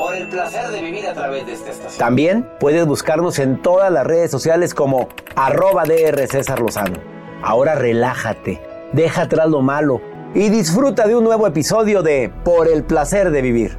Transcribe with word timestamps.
Por 0.00 0.16
el 0.16 0.28
placer 0.28 0.70
de 0.70 0.80
vivir 0.80 1.06
a 1.06 1.12
través 1.12 1.44
de 1.44 1.52
esta 1.52 1.72
estación. 1.72 1.98
También 1.98 2.48
puedes 2.58 2.86
buscarnos 2.86 3.38
en 3.38 3.60
todas 3.60 3.92
las 3.92 4.06
redes 4.06 4.30
sociales 4.30 4.72
como 4.72 5.10
arroba 5.36 5.84
DR 5.84 6.26
César 6.26 6.58
Lozano. 6.58 6.98
Ahora 7.42 7.74
relájate, 7.74 8.62
deja 8.94 9.22
atrás 9.22 9.50
lo 9.50 9.60
malo 9.60 10.00
y 10.34 10.48
disfruta 10.48 11.06
de 11.06 11.16
un 11.16 11.24
nuevo 11.24 11.46
episodio 11.46 12.02
de 12.02 12.32
Por 12.46 12.66
el 12.66 12.82
placer 12.82 13.30
de 13.30 13.42
vivir. 13.42 13.76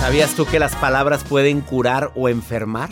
¿Sabías 0.00 0.30
tú 0.36 0.46
que 0.46 0.60
las 0.60 0.76
palabras 0.76 1.24
pueden 1.24 1.60
curar 1.60 2.12
o 2.14 2.28
enfermar? 2.28 2.90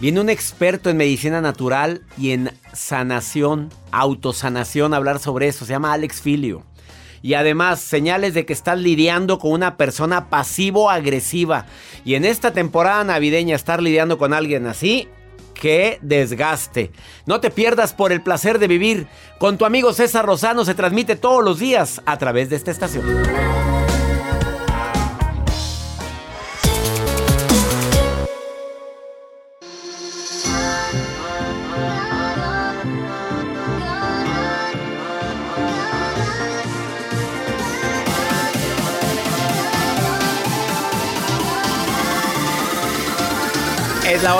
Viene 0.00 0.20
un 0.20 0.30
experto 0.30 0.90
en 0.90 0.96
medicina 0.96 1.40
natural 1.40 2.02
y 2.16 2.30
en 2.30 2.52
sanación, 2.72 3.70
autosanación, 3.90 4.94
a 4.94 4.96
hablar 4.96 5.18
sobre 5.18 5.48
eso. 5.48 5.64
Se 5.64 5.72
llama 5.72 5.92
Alex 5.92 6.20
Filio. 6.20 6.62
Y 7.20 7.34
además, 7.34 7.80
señales 7.80 8.32
de 8.32 8.46
que 8.46 8.52
estás 8.52 8.78
lidiando 8.78 9.40
con 9.40 9.50
una 9.50 9.76
persona 9.76 10.28
pasivo-agresiva. 10.28 11.66
Y 12.04 12.14
en 12.14 12.24
esta 12.24 12.52
temporada 12.52 13.02
navideña, 13.02 13.56
estar 13.56 13.82
lidiando 13.82 14.18
con 14.18 14.32
alguien 14.32 14.68
así, 14.68 15.08
qué 15.52 15.98
desgaste. 16.00 16.92
No 17.26 17.40
te 17.40 17.50
pierdas 17.50 17.92
por 17.92 18.12
el 18.12 18.22
placer 18.22 18.60
de 18.60 18.68
vivir. 18.68 19.08
Con 19.38 19.58
tu 19.58 19.64
amigo 19.64 19.92
César 19.92 20.26
Rosano 20.26 20.64
se 20.64 20.76
transmite 20.76 21.16
todos 21.16 21.44
los 21.44 21.58
días 21.58 22.02
a 22.06 22.18
través 22.18 22.50
de 22.50 22.56
esta 22.56 22.70
estación. 22.70 23.04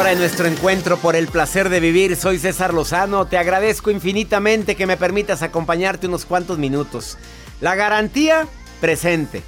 De 0.08 0.16
nuestro 0.16 0.46
encuentro 0.46 0.96
por 0.96 1.16
el 1.16 1.28
placer 1.28 1.68
de 1.68 1.80
vivir. 1.80 2.16
Soy 2.16 2.38
César 2.38 2.72
Lozano. 2.72 3.26
Te 3.26 3.36
agradezco 3.36 3.90
infinitamente 3.90 4.74
que 4.74 4.86
me 4.86 4.96
permitas 4.96 5.42
acompañarte 5.42 6.06
unos 6.06 6.24
cuantos 6.24 6.56
minutos. 6.56 7.18
La 7.60 7.74
garantía 7.74 8.48
presente. 8.80 9.42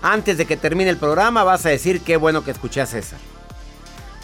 Antes 0.00 0.38
de 0.38 0.46
que 0.46 0.56
termine 0.56 0.88
el 0.88 0.96
programa 0.96 1.44
vas 1.44 1.66
a 1.66 1.68
decir 1.68 2.00
qué 2.00 2.16
bueno 2.16 2.42
que 2.42 2.52
escuché 2.52 2.80
a 2.80 2.86
César. 2.86 3.18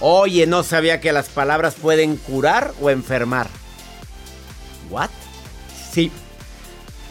Oye, 0.01 0.47
no 0.47 0.62
sabía 0.62 1.03
que 1.03 1.12
las 1.12 1.29
palabras 1.29 1.75
pueden 1.75 2.17
curar 2.17 2.73
o 2.81 2.89
enfermar. 2.89 3.49
¿What? 4.89 5.11
Sí. 5.93 6.11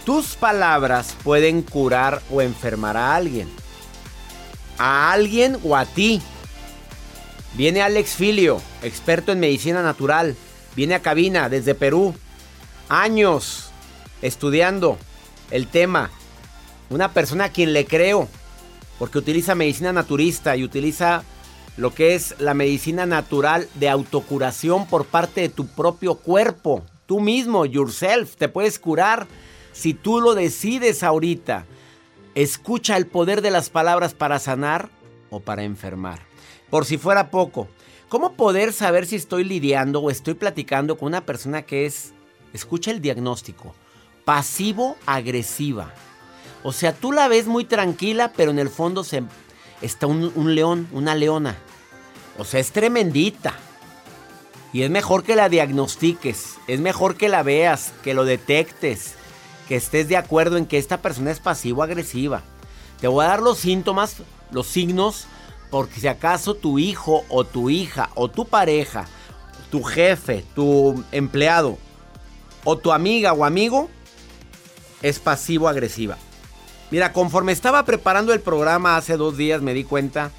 Tus 0.04 0.36
palabras 0.36 1.16
pueden 1.24 1.62
curar 1.62 2.24
o 2.32 2.42
enfermar 2.42 2.98
a 2.98 3.16
alguien. 3.16 3.50
A 4.80 5.12
alguien 5.12 5.60
o 5.64 5.76
a 5.76 5.86
ti. 5.86 6.24
Viene 7.54 7.82
Alex 7.82 8.16
Filio, 8.16 8.62
experto 8.84 9.32
en 9.32 9.40
medicina 9.40 9.82
natural. 9.82 10.36
Viene 10.76 10.96
a 10.96 11.02
cabina 11.02 11.50
desde 11.50 11.76
Perú. 11.76 12.14
Años 12.90 13.72
estudiando 14.22 14.98
el 15.52 15.68
tema. 15.68 16.12
Una 16.90 17.14
persona 17.14 17.46
a 17.46 17.50
quien 17.50 17.74
le 17.74 17.86
creo. 17.86 18.28
Porque 19.00 19.18
utiliza 19.18 19.56
medicina 19.56 19.94
naturista 19.94 20.56
y 20.56 20.64
utiliza 20.64 21.24
lo 21.78 21.94
que 21.94 22.16
es 22.16 22.36
la 22.40 22.54
medicina 22.54 23.06
natural 23.06 23.70
de 23.76 23.90
autocuración 23.90 24.88
por 24.88 25.06
parte 25.06 25.42
de 25.42 25.50
tu 25.50 25.68
propio 25.68 26.16
cuerpo. 26.16 26.84
Tú 27.06 27.20
mismo, 27.20 27.66
yourself, 27.66 28.36
te 28.36 28.50
puedes 28.50 28.80
curar 28.80 29.28
si 29.72 29.94
tú 29.94 30.20
lo 30.20 30.34
decides 30.36 31.04
ahorita. 31.04 31.66
Escucha 32.36 32.98
el 32.98 33.08
poder 33.08 33.42
de 33.42 33.52
las 33.52 33.70
palabras 33.70 34.14
para 34.14 34.40
sanar 34.40 34.90
o 35.30 35.40
para 35.40 35.64
enfermar. 35.64 36.27
Por 36.70 36.86
si 36.86 36.98
fuera 36.98 37.32
poco, 37.32 37.68
¿cómo 38.10 38.34
poder 38.34 38.74
saber 38.74 39.06
si 39.06 39.16
estoy 39.16 39.44
lidiando 39.44 40.02
o 40.02 40.10
estoy 40.10 40.34
platicando 40.34 40.98
con 40.98 41.08
una 41.08 41.26
persona 41.26 41.62
que 41.62 41.86
es, 41.86 42.14
escucha 42.54 42.92
el 42.92 43.02
diagnóstico, 43.02 43.74
pasivo-agresiva? 44.26 45.94
O 46.64 46.74
sea, 46.74 46.94
tú 46.94 47.14
la 47.14 47.30
ves 47.30 47.48
muy 47.48 47.64
tranquila, 47.64 48.34
pero 48.36 48.52
en 48.52 48.60
el 48.60 48.70
fondo 48.70 49.06
se, 49.06 49.24
está 49.82 50.08
un, 50.08 50.56
león, 50.56 50.90
una 50.92 51.16
leona. 51.16 51.56
O 52.38 52.44
sea, 52.44 52.60
es 52.60 52.72
tremendita. 52.72 53.54
Y 54.74 54.82
es 54.82 54.90
mejor 54.90 55.24
que 55.24 55.38
la 55.38 55.48
diagnostiques, 55.48 56.56
es 56.68 56.82
mejor 56.82 57.16
que 57.16 57.30
la 57.30 57.42
veas, 57.42 57.94
que 58.04 58.14
lo 58.14 58.26
detectes, 58.26 59.16
que 59.70 59.78
estés 59.78 60.10
de 60.10 60.18
acuerdo 60.18 60.58
en 60.58 60.66
que 60.66 60.78
esta 60.78 61.02
persona 61.02 61.32
es 61.32 61.40
pasivo-agresiva. 61.40 62.42
Te 63.00 63.08
voy 63.08 63.24
a 63.24 63.30
dar 63.30 63.42
los 63.42 63.60
síntomas, 63.60 64.18
los 64.52 64.68
signos 64.68 65.28
porque 65.70 66.00
si 66.00 66.08
acaso 66.08 66.56
tu 66.56 66.80
hijo 66.80 67.26
o 67.30 67.44
tu 67.44 67.70
hija 67.70 68.10
o 68.16 68.30
tu 68.30 68.46
pareja, 68.46 69.06
tu 69.70 69.84
jefe, 69.84 70.46
tu 70.56 71.04
empleado 71.12 71.78
o 72.64 72.78
tu 72.78 72.92
amiga 72.92 73.34
o 73.34 73.46
amigo 73.46 73.90
es 75.02 75.20
pasivo-agresiva. 75.20 76.18
Mira, 76.90 77.12
conforme 77.12 77.52
estaba 77.52 77.84
preparando 77.84 78.34
el 78.34 78.40
programa 78.40 78.96
hace 78.96 79.18
dos 79.18 79.36
días 79.36 79.62
me 79.62 79.74
di 79.74 79.84
cuenta 79.84 80.32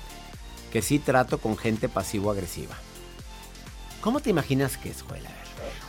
que 0.72 0.82
sí 0.82 0.98
trato 0.98 1.38
con 1.38 1.56
gente 1.56 1.88
pasivo-agresiva. 1.88 2.75
¿Cómo 4.00 4.20
te 4.20 4.30
imaginas 4.30 4.76
que 4.76 4.90
es, 4.90 5.02
Joel? 5.02 5.26
A 5.26 5.30
ver, 5.30 5.38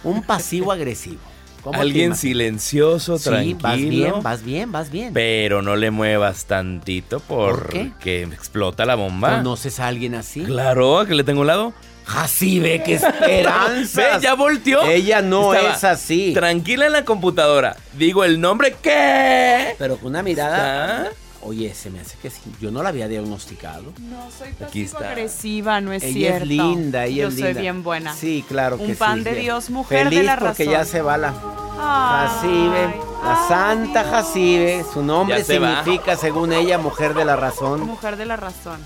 un 0.04 0.24
pasivo-agresivo. 0.24 1.20
¿Cómo 1.62 1.76
te 1.76 1.82
Alguien 1.82 2.16
silencioso, 2.16 3.18
Sí, 3.18 3.26
tranquilo. 3.26 3.58
vas 3.62 3.78
bien, 3.80 4.24
vas 4.24 4.44
bien, 4.44 4.72
vas 4.72 4.90
bien. 4.92 5.14
Pero 5.14 5.62
no 5.62 5.76
le 5.76 5.92
muevas 5.92 6.46
tantito 6.46 7.20
porque 7.20 7.92
explota 8.24 8.86
la 8.86 8.96
bomba. 8.96 9.38
¿Conoces 9.38 9.80
a 9.80 9.88
alguien 9.88 10.16
así? 10.16 10.44
Claro, 10.44 11.06
que 11.06 11.16
le 11.16 11.24
tengo 11.24 11.42
un 11.42 11.48
lado. 11.48 11.74
Jacibe, 12.06 12.82
qué 12.84 12.96
esperanza. 12.96 14.02
Ve, 14.16 14.22
ya 14.22 14.34
volteó. 14.34 14.82
Ella 14.84 15.22
no 15.22 15.54
Estaba 15.54 15.76
es 15.76 15.84
así. 15.84 16.34
Tranquila 16.34 16.88
en 16.88 16.94
la 16.94 17.06
computadora. 17.06 17.76
Digo 17.94 18.24
el 18.24 18.42
nombre, 18.42 18.76
¿qué? 18.82 19.76
Pero 19.78 19.98
con 19.98 20.10
una 20.10 20.24
mirada. 20.24 21.12
Oye, 21.42 21.74
se 21.74 21.90
me 21.90 22.02
hace 22.02 22.18
que 22.18 22.30
sí. 22.30 22.42
Yo 22.60 22.70
no 22.70 22.84
la 22.84 22.90
había 22.90 23.08
diagnosticado. 23.08 23.94
No 24.00 24.30
soy 24.30 24.50
Aquí 24.66 24.84
está. 24.84 25.10
agresiva, 25.10 25.80
no 25.80 25.94
es 25.94 26.04
ella 26.04 26.14
cierto. 26.14 26.44
es 26.44 26.48
linda, 26.50 27.06
ella 27.06 27.22
Yo 27.24 27.28
es 27.30 27.34
soy 27.36 27.44
linda. 27.44 27.62
bien 27.62 27.84
buena. 27.84 28.14
Sí, 28.14 28.44
claro 28.48 28.78
que 28.78 28.84
Un 28.84 28.90
sí. 28.90 28.96
pan 28.96 29.24
de. 29.24 29.36
Dios, 29.36 29.70
mujer 29.70 30.04
Feliz 30.06 30.20
de 30.20 30.26
la 30.26 30.38
porque 30.38 30.66
razón. 30.66 30.74
ya 30.74 30.86
se 30.86 31.02
va 31.02 31.18
la 31.18 31.34
Ay, 31.82 32.28
Jacibe, 32.28 32.96
la 33.24 33.46
Santa 33.48 34.04
Dios. 34.04 34.14
Jacibe. 34.16 34.86
Su 34.94 35.02
nombre 35.02 35.38
va. 35.40 35.44
significa, 35.84 36.18
según 36.18 36.52
ella, 36.52 36.78
mujer 36.78 37.14
de 37.14 37.24
la 37.24 37.36
razón. 37.38 37.82
Mujer 37.88 38.18
de 38.18 38.26
la 38.26 38.36
razón. 38.36 38.80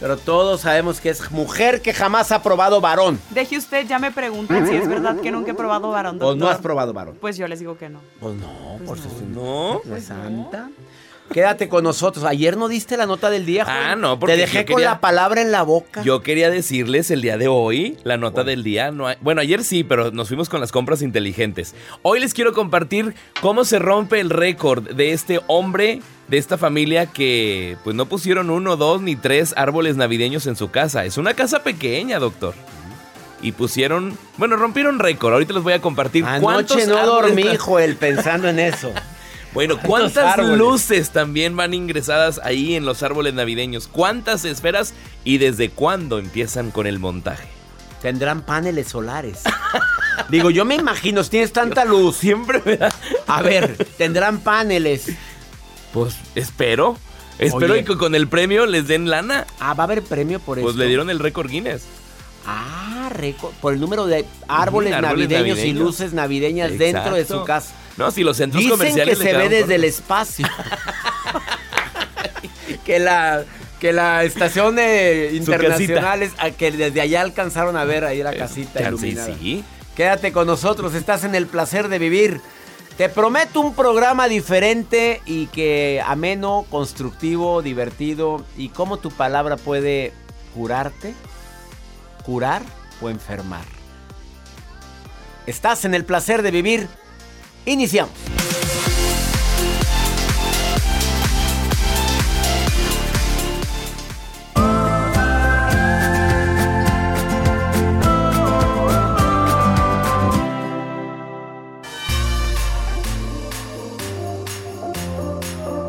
Pero 0.00 0.16
todos 0.16 0.62
sabemos 0.62 0.98
que 1.02 1.10
es 1.10 1.30
mujer 1.30 1.82
que 1.82 1.92
jamás 1.92 2.32
ha 2.32 2.42
probado 2.42 2.80
varón. 2.80 3.20
Deje 3.28 3.58
usted, 3.58 3.86
ya 3.86 3.98
me 3.98 4.10
preguntan 4.10 4.66
si 4.66 4.74
es 4.74 4.88
verdad 4.88 5.16
que 5.20 5.30
nunca 5.30 5.50
he 5.50 5.54
probado 5.54 5.90
varón, 5.90 6.16
O 6.16 6.18
no 6.24 6.26
doctor. 6.30 6.52
has 6.52 6.58
probado 6.60 6.94
varón. 6.94 7.18
Pues 7.20 7.36
yo 7.36 7.46
les 7.46 7.58
digo 7.60 7.76
que 7.76 7.90
no. 7.90 8.00
Pues 8.18 8.34
no, 8.36 8.78
por 8.86 8.96
no. 8.96 9.02
supuesto. 9.02 9.26
No. 9.28 9.80
¿No 9.84 9.96
es 9.96 10.04
santa? 10.04 10.70
Quédate 11.32 11.68
con 11.68 11.84
nosotros. 11.84 12.24
Ayer 12.24 12.56
no 12.56 12.66
diste 12.68 12.96
la 12.96 13.06
nota 13.06 13.30
del 13.30 13.46
día, 13.46 13.64
Ah, 13.66 13.82
Juan? 13.86 14.00
no, 14.00 14.18
porque 14.18 14.34
Te 14.34 14.40
dejé 14.40 14.64
con 14.66 14.82
la 14.82 15.00
palabra 15.00 15.40
en 15.40 15.52
la 15.52 15.62
boca. 15.62 16.02
Yo 16.02 16.22
quería 16.22 16.50
decirles 16.50 17.10
el 17.12 17.22
día 17.22 17.38
de 17.38 17.46
hoy, 17.46 17.96
la 18.02 18.16
nota 18.16 18.42
del 18.42 18.64
día. 18.64 18.90
No 18.90 19.06
hay- 19.06 19.16
bueno, 19.20 19.40
ayer 19.40 19.62
sí, 19.62 19.84
pero 19.84 20.10
nos 20.10 20.28
fuimos 20.28 20.48
con 20.48 20.60
las 20.60 20.72
compras 20.72 21.02
inteligentes. 21.02 21.74
Hoy 22.02 22.18
les 22.20 22.34
quiero 22.34 22.52
compartir 22.52 23.14
cómo 23.40 23.64
se 23.64 23.78
rompe 23.78 24.18
el 24.18 24.30
récord 24.30 24.88
de 24.90 25.12
este 25.12 25.40
hombre, 25.46 26.00
de 26.26 26.38
esta 26.38 26.58
familia 26.58 27.06
que 27.06 27.76
pues 27.84 27.94
no 27.94 28.06
pusieron 28.06 28.50
uno, 28.50 28.76
dos 28.76 29.00
ni 29.00 29.14
tres 29.16 29.54
árboles 29.56 29.96
navideños 29.96 30.46
en 30.48 30.56
su 30.56 30.70
casa. 30.70 31.04
Es 31.04 31.16
una 31.16 31.34
casa 31.34 31.62
pequeña, 31.62 32.18
doctor. 32.18 32.54
Y 33.42 33.52
pusieron, 33.52 34.18
bueno, 34.36 34.56
rompieron 34.56 34.98
récord. 34.98 35.32
Ahorita 35.32 35.54
les 35.54 35.62
voy 35.62 35.72
a 35.72 35.80
compartir 35.80 36.24
cuántos 36.40 36.76
Anoche 36.76 36.86
no 36.88 36.98
árboles 36.98 37.36
dormí, 37.36 37.56
Joel, 37.56 37.96
pensando 37.96 38.48
en 38.48 38.58
eso. 38.58 38.92
Bueno, 39.52 39.78
¿Cuántos 39.84 40.12
¿cuántas 40.12 40.58
luces 40.58 41.10
también 41.10 41.56
van 41.56 41.74
ingresadas 41.74 42.40
ahí 42.44 42.76
en 42.76 42.84
los 42.84 43.02
árboles 43.02 43.34
navideños? 43.34 43.88
¿Cuántas 43.88 44.44
esferas 44.44 44.94
y 45.24 45.38
desde 45.38 45.70
cuándo 45.70 46.18
empiezan 46.18 46.70
con 46.70 46.86
el 46.86 46.98
montaje? 47.00 47.48
Tendrán 48.00 48.42
paneles 48.42 48.88
solares. 48.88 49.42
Digo, 50.28 50.50
yo 50.50 50.64
me 50.64 50.76
imagino, 50.76 51.24
si 51.24 51.30
tienes 51.30 51.52
tanta 51.52 51.84
luz. 51.84 52.16
Siempre 52.16 52.62
me 52.64 52.76
da... 52.76 52.94
A 53.26 53.42
ver, 53.42 53.76
tendrán 53.98 54.40
paneles. 54.40 55.10
Pues 55.92 56.16
espero. 56.34 56.96
Espero 57.38 57.72
Oye. 57.72 57.84
que 57.84 57.96
con 57.96 58.14
el 58.14 58.28
premio 58.28 58.66
les 58.66 58.86
den 58.86 59.10
lana. 59.10 59.46
Ah, 59.58 59.74
va 59.74 59.84
a 59.84 59.86
haber 59.86 60.02
premio 60.02 60.38
por 60.40 60.58
eso. 60.58 60.66
Pues 60.66 60.76
le 60.76 60.86
dieron 60.86 61.10
el 61.10 61.18
récord 61.18 61.50
Guinness. 61.50 61.82
Ah, 62.46 63.08
récord, 63.12 63.52
por 63.60 63.74
el 63.74 63.80
número 63.80 64.06
de 64.06 64.24
árboles, 64.46 64.98
navideños, 65.00 65.58
y 65.58 65.72
luces 65.72 66.12
navideñas 66.12 66.78
dentro 66.78 67.14
de 67.14 67.24
su 67.24 67.44
casa. 67.44 67.74
No, 68.00 68.10
si 68.10 68.24
los 68.24 68.38
centros 68.38 68.62
Dicen 68.62 68.78
que 68.78 68.78
comerciales 68.78 69.18
se 69.18 69.24
le 69.24 69.36
ve 69.36 69.48
desde 69.50 69.74
el 69.74 69.84
espacio. 69.84 70.48
que 72.86 72.98
la 72.98 73.44
que 73.78 73.92
la 73.92 74.24
estación 74.24 74.78
eh, 74.78 75.32
internacional 75.34 76.22
es 76.22 76.32
a 76.38 76.50
que 76.50 76.70
desde 76.70 77.02
allá 77.02 77.20
alcanzaron 77.20 77.76
a 77.76 77.84
ver 77.84 78.04
ahí 78.04 78.22
la 78.22 78.32
casita 78.32 78.80
Chance 78.80 79.06
y 79.06 79.10
iluminada. 79.10 79.38
sí. 79.38 79.64
Quédate 79.94 80.32
con 80.32 80.46
nosotros, 80.46 80.94
estás 80.94 81.24
en 81.24 81.34
el 81.34 81.46
placer 81.46 81.88
de 81.88 81.98
vivir. 81.98 82.40
Te 82.96 83.10
prometo 83.10 83.60
un 83.60 83.74
programa 83.74 84.28
diferente 84.28 85.20
y 85.26 85.48
que 85.48 86.02
ameno, 86.02 86.64
constructivo, 86.70 87.60
divertido 87.60 88.46
y 88.56 88.70
cómo 88.70 88.96
tu 88.96 89.10
palabra 89.10 89.58
puede 89.58 90.14
curarte, 90.54 91.12
curar 92.24 92.62
o 93.02 93.10
enfermar. 93.10 93.66
Estás 95.46 95.84
en 95.84 95.94
el 95.94 96.06
placer 96.06 96.40
de 96.40 96.50
vivir. 96.50 96.88
Iniciamos. 97.66 98.10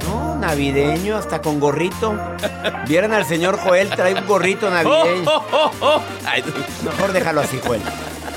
No, 0.07 0.35
navideño, 0.39 1.17
hasta 1.17 1.41
con 1.41 1.59
gorrito. 1.59 2.13
Vieron 2.87 3.13
al 3.13 3.25
señor 3.25 3.57
Joel, 3.59 3.89
trae 3.89 4.13
un 4.13 4.27
gorrito 4.27 4.69
navideño. 4.69 5.23
Mejor 6.83 7.13
déjalo 7.13 7.41
así, 7.41 7.59
Joel. 7.65 7.81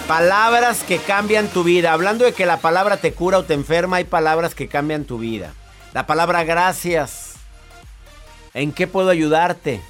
Palabras 0.07 0.83
que 0.83 0.99
cambian 0.99 1.49
tu 1.49 1.65
vida. 1.65 1.95
Hablando 1.95 2.27
de 2.27 2.35
que 2.35 2.45
la 2.45 2.59
palabra 2.59 2.99
te 2.99 3.15
cura 3.15 3.39
o 3.39 3.45
te 3.45 3.55
enferma, 3.55 3.97
hay 3.97 4.05
palabras 4.05 4.55
que 4.55 4.69
cambian 4.69 5.05
tu 5.05 5.17
vida. 5.17 5.55
La 5.95 6.07
palabra 6.07 6.45
gracias. 6.45 7.37
¿En 8.53 8.73
qué 8.73 8.87
puedo 8.87 9.09
ayudarte? 9.09 9.81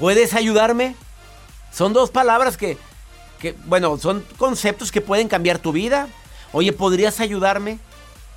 ¿Puedes 0.00 0.34
ayudarme? 0.34 0.96
Son 1.72 1.92
dos 1.92 2.10
palabras 2.10 2.56
que, 2.56 2.76
bueno, 3.66 3.96
son 3.96 4.24
conceptos 4.38 4.90
que 4.90 5.00
pueden 5.00 5.28
cambiar 5.28 5.60
tu 5.60 5.70
vida. 5.70 6.08
Oye, 6.52 6.72
¿podrías 6.72 7.20
ayudarme? 7.20 7.78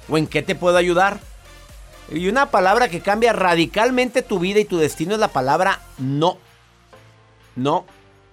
¿O 0.07 0.19
en 0.19 0.27
qué 0.27 0.43
te 0.43 0.53
puedo 0.53 0.77
ayudar? 0.77 1.19
Y 2.11 2.27
una 2.27 2.51
palabra 2.51 2.89
que 2.89 3.01
cambia 3.01 3.33
radicalmente 3.33 4.21
tu 4.21 4.37
vida 4.37 4.59
y 4.59 4.65
tu 4.65 4.77
destino 4.77 5.15
es 5.15 5.19
la 5.19 5.29
palabra 5.29 5.81
no. 5.97 6.37
No, 7.55 7.85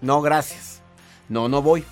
no, 0.02 0.20
gracias. 0.20 0.82
No, 1.30 1.48
no 1.48 1.62
voy. 1.62 1.84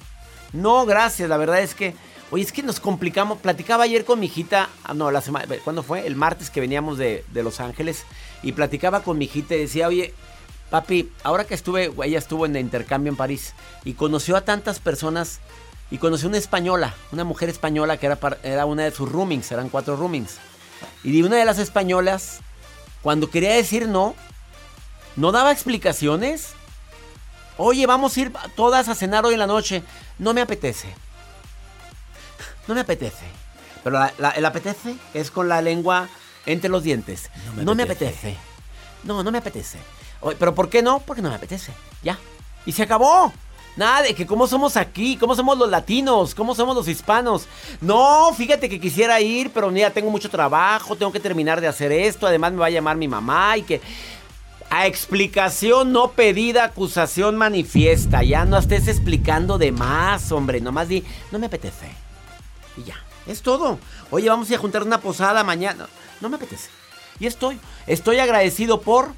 No, 0.53 0.85
gracias. 0.87 1.29
La 1.29 1.37
verdad 1.37 1.61
es 1.61 1.75
que, 1.75 1.95
oye, 2.31 2.45
es 2.45 2.53
que 2.53 2.63
nos 2.63 2.81
complicamos. 2.81 3.39
Platicaba 3.39 3.85
ayer 3.85 4.05
con 4.05 4.21
mi 4.21 4.27
hijita, 4.27 4.69
ah, 4.85 4.95
no, 4.95 5.11
la 5.11 5.21
semana, 5.21 5.47
¿cuándo 5.65 5.83
fue? 5.83 6.07
El 6.07 6.17
martes 6.17 6.51
que 6.51 6.61
veníamos 6.61 6.99
de, 6.99 7.25
Los 7.35 7.61
Ángeles. 7.61 8.05
Y 8.43 8.53
platicaba 8.53 9.03
con 9.03 9.19
mi 9.19 9.27
hijita 9.27 9.55
y 9.55 9.61
decía, 9.61 9.89
oye, 9.89 10.15
papi, 10.71 11.11
ahora 11.23 11.45
que 11.45 11.55
estuve, 11.55 11.93
ella 12.05 12.19
estuvo 12.19 12.47
en 12.47 12.57
el 12.57 12.63
intercambio 12.63 13.11
en 13.11 13.17
París 13.17 13.55
y 13.85 13.95
conoció 13.95 14.37
a 14.37 14.43
tantas 14.43 14.81
personas. 14.81 15.41
Y 15.91 15.99
conoció 15.99 16.29
una 16.29 16.39
española, 16.39 16.95
una 17.13 17.23
mujer 17.23 17.51
española 17.51 17.99
que 17.99 18.07
era, 18.07 18.19
era 18.43 18.65
una 18.65 18.85
de 18.85 18.93
sus 18.93 19.13
roomings, 19.13 19.53
eran 19.53 19.69
cuatro 19.69 19.95
roomings. 19.95 20.39
Y 21.05 21.23
una 21.23 21.37
de 21.37 21.45
las 21.45 21.59
españolas, 21.59 22.41
cuando 23.03 23.29
quería 23.29 23.53
decir 23.55 23.89
no, 23.89 24.15
no 25.17 25.33
daba 25.33 25.53
explicaciones. 25.53 26.55
Oye, 27.59 27.87
vamos 27.87 28.17
a 28.17 28.21
ir 28.21 28.33
todas 28.57 28.89
a 28.89 28.95
cenar 28.95 29.25
hoy 29.27 29.35
en 29.35 29.41
la 29.41 29.47
noche. 29.47 29.83
No 30.19 30.33
me 30.35 30.41
apetece. 30.41 30.89
No 32.67 32.75
me 32.75 32.81
apetece. 32.81 33.25
Pero 33.85 33.99
la- 33.99 34.13
la- 34.19 34.31
el 34.31 34.45
apetece 34.45 34.95
es 35.15 35.31
con 35.31 35.49
la 35.49 35.61
lengua 35.61 36.09
entre 36.47 36.71
los 36.71 36.83
dientes. 36.83 37.31
No 37.57 37.75
me, 37.75 37.83
apetece. 37.83 38.37
No, 39.05 39.23
no 39.23 39.31
me 39.33 39.39
apetece. 39.39 39.79
Oye, 40.21 40.37
¿Pero 40.39 40.55
por 40.55 40.69
qué 40.69 40.83
no? 40.83 41.01
Porque 41.01 41.23
no 41.23 41.29
me 41.29 41.35
apetece. 41.35 41.73
Ya. 42.03 42.19
Y 42.65 42.73
se 42.73 42.83
acabó. 42.85 43.33
Nada 43.75 44.03
de 44.03 44.15
que 44.15 44.27
cómo 44.27 44.47
somos 44.47 44.77
aquí, 44.77 45.17
cómo 45.17 45.35
somos 45.35 45.57
los 45.57 45.71
latinos, 45.71 46.35
cómo 46.35 46.55
somos 46.55 46.77
los 46.77 46.89
hispanos. 46.89 47.47
No, 47.81 48.31
fíjate 48.37 48.69
que 48.69 48.79
quisiera 48.79 49.19
ir, 49.21 49.51
pero 49.51 49.71
mira, 49.71 49.89
tengo 49.91 50.11
mucho 50.11 50.29
trabajo, 50.29 50.95
tengo 50.95 51.11
que 51.11 51.21
terminar 51.21 51.59
de 51.61 51.69
hacer 51.69 51.91
esto, 51.91 52.27
además 52.27 52.53
me 52.53 52.59
va 52.59 52.67
a 52.67 52.71
llamar 52.71 52.97
mi 52.97 53.09
mamá 53.09 53.57
y 53.57 53.63
que... 53.63 53.81
A 54.75 54.87
explicación 54.87 55.93
no 55.93 56.13
pedida, 56.13 56.65
acusación 56.65 57.37
manifiesta. 57.37 58.23
Ya 58.23 58.47
no 58.47 58.57
estés 58.57 58.89
explicando 58.89 59.59
de 59.59 59.71
más, 59.71 60.33
hombre. 60.33 60.63
Nomás 60.63 60.89
di, 60.89 61.05
no 61.31 61.39
me 61.39 61.45
apetece. 61.45 61.91
Y 62.79 62.85
ya, 62.85 62.97
es 63.27 63.43
todo. 63.43 63.79
Oye, 64.11 64.31
vamos 64.31 64.51
a 64.51 64.55
a 64.55 64.59
juntar 64.59 64.83
una 64.83 65.03
posada 65.03 65.45
mañana. 65.45 65.89
No 66.23 66.31
me 66.31 66.37
apetece. 66.37 66.71
Y 67.21 67.27
estoy. 67.27 67.61
Estoy 67.87 68.19
agradecido 68.19 68.81
por... 68.81 69.13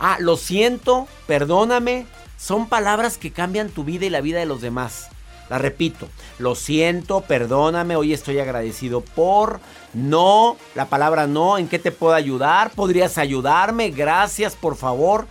Ah, 0.00 0.16
lo 0.18 0.36
siento, 0.36 1.06
perdóname. 1.28 2.04
Son 2.36 2.68
palabras 2.68 3.16
que 3.16 3.30
cambian 3.30 3.68
tu 3.68 3.84
vida 3.84 4.06
y 4.06 4.10
la 4.10 4.20
vida 4.20 4.40
de 4.40 4.46
los 4.46 4.60
demás. 4.60 5.10
La 5.48 5.58
repito, 5.58 6.08
lo 6.38 6.54
siento, 6.54 7.20
perdóname, 7.20 7.94
hoy 7.94 8.12
estoy 8.12 8.38
agradecido 8.40 9.00
por 9.00 9.60
no, 9.94 10.56
la 10.74 10.86
palabra 10.86 11.26
no, 11.26 11.56
¿en 11.56 11.68
qué 11.68 11.78
te 11.78 11.92
puedo 11.92 12.14
ayudar? 12.14 12.70
¿Podrías 12.70 13.16
ayudarme? 13.16 13.90
Gracias, 13.90 14.56
por 14.56 14.76
favor. 14.76 15.26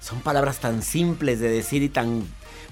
Son 0.00 0.20
palabras 0.20 0.58
tan 0.58 0.82
simples 0.82 1.40
de 1.40 1.50
decir 1.50 1.82
y 1.82 1.88
tan 1.88 2.26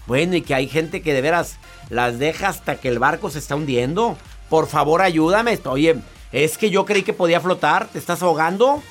bueno 0.07 0.35
y 0.35 0.43
que 0.43 0.55
hay 0.55 0.67
gente 0.67 1.03
que 1.03 1.15
de 1.15 1.21
veras 1.21 1.59
las 1.89 2.19
deja 2.19 2.49
hasta 2.49 2.77
que 2.77 2.89
el 2.89 2.99
barco 2.99 3.31
se 3.31 3.39
está 3.39 3.55
hundiendo. 3.55 4.17
Por 4.49 4.67
favor, 4.67 5.03
ayúdame. 5.03 5.59
Oye, 5.67 5.97
es 6.33 6.59
que 6.59 6.71
yo 6.71 6.85
creí 6.85 7.03
que 7.03 7.13
podía 7.13 7.41
flotar, 7.41 7.87
¿te 7.89 7.99
estás 7.99 8.23
ahogando? 8.23 8.83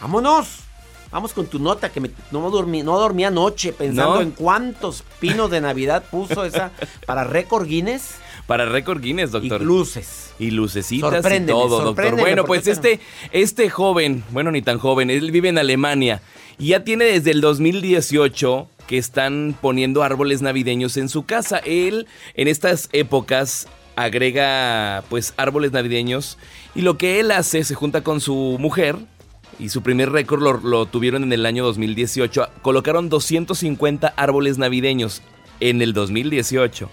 Vámonos. 0.00 0.69
Vamos 1.10 1.32
con 1.32 1.46
tu 1.46 1.58
nota 1.58 1.90
que 1.90 2.00
me- 2.00 2.10
no, 2.30 2.48
dormí, 2.50 2.82
no 2.82 2.98
dormí 2.98 3.24
anoche 3.24 3.72
pensando 3.72 4.16
¿No? 4.16 4.20
en 4.20 4.30
cuántos 4.30 5.02
pinos 5.18 5.50
de 5.50 5.60
Navidad 5.60 6.04
puso 6.10 6.44
esa 6.44 6.70
para 7.06 7.24
récord 7.24 7.66
Guinness. 7.66 8.14
Para 8.46 8.64
récord 8.64 9.00
Guinness, 9.00 9.30
doctor. 9.32 9.60
Y 9.60 9.64
luces. 9.64 10.32
Y 10.38 10.50
lucecitas 10.52 11.24
y 11.32 11.40
todo, 11.46 11.82
doctor. 11.82 12.16
Bueno, 12.16 12.44
pues 12.44 12.66
este 12.66 12.92
este, 12.94 13.04
este 13.32 13.70
joven, 13.70 14.24
bueno, 14.30 14.50
ni 14.50 14.62
tan 14.62 14.78
joven, 14.78 15.10
él 15.10 15.30
vive 15.30 15.48
en 15.48 15.58
Alemania 15.58 16.22
y 16.58 16.68
ya 16.68 16.84
tiene 16.84 17.04
desde 17.04 17.30
el 17.32 17.40
2018 17.40 18.68
que 18.86 18.98
están 18.98 19.56
poniendo 19.60 20.02
árboles 20.02 20.42
navideños 20.42 20.96
en 20.96 21.08
su 21.08 21.24
casa. 21.26 21.58
Él 21.58 22.06
en 22.34 22.48
estas 22.48 22.88
épocas 22.92 23.68
agrega 23.96 25.04
pues 25.08 25.34
árboles 25.36 25.72
navideños 25.72 26.38
y 26.74 26.82
lo 26.82 26.98
que 26.98 27.20
él 27.20 27.30
hace 27.30 27.64
se 27.64 27.74
junta 27.74 28.02
con 28.02 28.20
su 28.20 28.56
mujer 28.58 28.96
y 29.60 29.68
su 29.68 29.82
primer 29.82 30.10
récord 30.10 30.62
lo, 30.62 30.86
tuvieron 30.86 31.22
en 31.22 31.32
el 31.32 31.46
año 31.46 31.64
2018. 31.64 32.48
Colocaron 32.62 33.08
250 33.08 34.14
árboles 34.16 34.58
navideños 34.58 35.22
en 35.60 35.82
el 35.82 35.92
2018. 35.92 36.90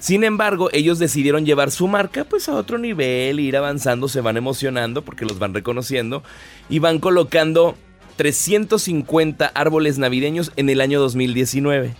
Sin 0.00 0.24
embargo, 0.24 0.68
ellos 0.72 0.98
decidieron 0.98 1.46
llevar 1.46 1.70
su 1.70 1.88
marca 1.88 2.24
pues 2.24 2.48
a 2.48 2.54
otro 2.54 2.78
nivel, 2.78 3.40
ir 3.40 3.56
avanzando, 3.56 4.08
se 4.08 4.20
van 4.20 4.36
emocionando 4.36 5.02
porque 5.02 5.24
los 5.24 5.38
van 5.38 5.54
reconociendo 5.54 6.22
y 6.68 6.78
van 6.78 6.98
colocando 6.98 7.76
350 8.16 9.46
árboles 9.54 9.98
navideños 9.98 10.52
en 10.56 10.68
el 10.68 10.80
año 10.80 11.00
2019. 11.00 11.94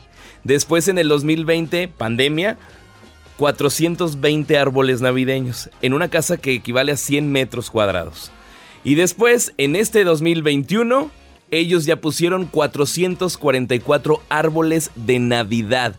Después 0.45 0.89
en 0.89 0.99
el 0.99 1.09
2020, 1.09 1.89
pandemia, 1.89 2.59
420 3.37 4.59
árboles 4.59 5.01
navideños 5.01 5.71
en 5.81 5.95
una 5.95 6.09
casa 6.09 6.37
que 6.37 6.53
equivale 6.53 6.93
a 6.93 6.97
100 6.97 7.31
metros 7.31 7.71
cuadrados. 7.71 8.33
Y 8.89 8.95
después, 8.95 9.53
en 9.59 9.77
este 9.77 10.03
2021, 10.03 11.11
ellos 11.51 11.85
ya 11.85 12.01
pusieron 12.01 12.47
444 12.47 14.23
árboles 14.31 14.91
de 14.95 15.19
Navidad 15.19 15.97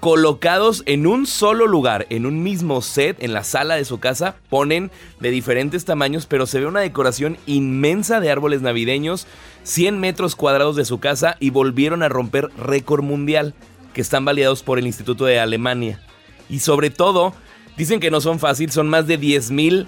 colocados 0.00 0.82
en 0.86 1.06
un 1.06 1.26
solo 1.26 1.66
lugar, 1.66 2.06
en 2.08 2.24
un 2.24 2.42
mismo 2.42 2.80
set, 2.80 3.22
en 3.22 3.34
la 3.34 3.44
sala 3.44 3.74
de 3.74 3.84
su 3.84 4.00
casa, 4.00 4.36
ponen 4.48 4.90
de 5.20 5.30
diferentes 5.30 5.84
tamaños, 5.84 6.24
pero 6.24 6.46
se 6.46 6.60
ve 6.60 6.64
una 6.64 6.80
decoración 6.80 7.36
inmensa 7.44 8.20
de 8.20 8.30
árboles 8.30 8.62
navideños, 8.62 9.26
100 9.64 10.00
metros 10.00 10.34
cuadrados 10.34 10.76
de 10.76 10.86
su 10.86 10.98
casa 10.98 11.36
y 11.40 11.50
volvieron 11.50 12.02
a 12.02 12.08
romper 12.08 12.48
récord 12.56 13.04
mundial, 13.04 13.52
que 13.92 14.00
están 14.00 14.24
validados 14.24 14.62
por 14.62 14.78
el 14.78 14.86
Instituto 14.86 15.26
de 15.26 15.38
Alemania. 15.38 16.00
Y 16.48 16.60
sobre 16.60 16.88
todo, 16.88 17.34
dicen 17.76 18.00
que 18.00 18.10
no 18.10 18.22
son 18.22 18.38
fáciles, 18.38 18.72
son 18.72 18.88
más 18.88 19.06
de 19.06 19.20
10.000 19.20 19.86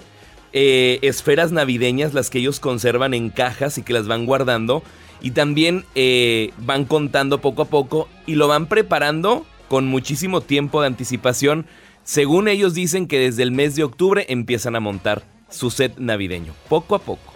eh, 0.53 0.99
esferas 1.01 1.51
navideñas 1.51 2.13
las 2.13 2.29
que 2.29 2.39
ellos 2.39 2.59
conservan 2.59 3.13
en 3.13 3.29
cajas 3.29 3.77
y 3.77 3.83
que 3.83 3.93
las 3.93 4.07
van 4.07 4.25
guardando. 4.25 4.83
Y 5.21 5.31
también 5.31 5.85
eh, 5.95 6.51
van 6.57 6.85
contando 6.85 7.41
poco 7.41 7.63
a 7.63 7.65
poco 7.65 8.07
y 8.25 8.35
lo 8.35 8.47
van 8.47 8.67
preparando 8.67 9.45
con 9.67 9.87
muchísimo 9.87 10.41
tiempo 10.41 10.81
de 10.81 10.87
anticipación. 10.87 11.65
Según 12.03 12.47
ellos 12.47 12.73
dicen 12.73 13.07
que 13.07 13.19
desde 13.19 13.43
el 13.43 13.51
mes 13.51 13.75
de 13.75 13.83
octubre 13.83 14.25
empiezan 14.29 14.75
a 14.75 14.79
montar 14.79 15.23
su 15.49 15.71
set 15.71 15.97
navideño, 15.97 16.53
poco 16.69 16.95
a 16.95 16.99
poco. 16.99 17.33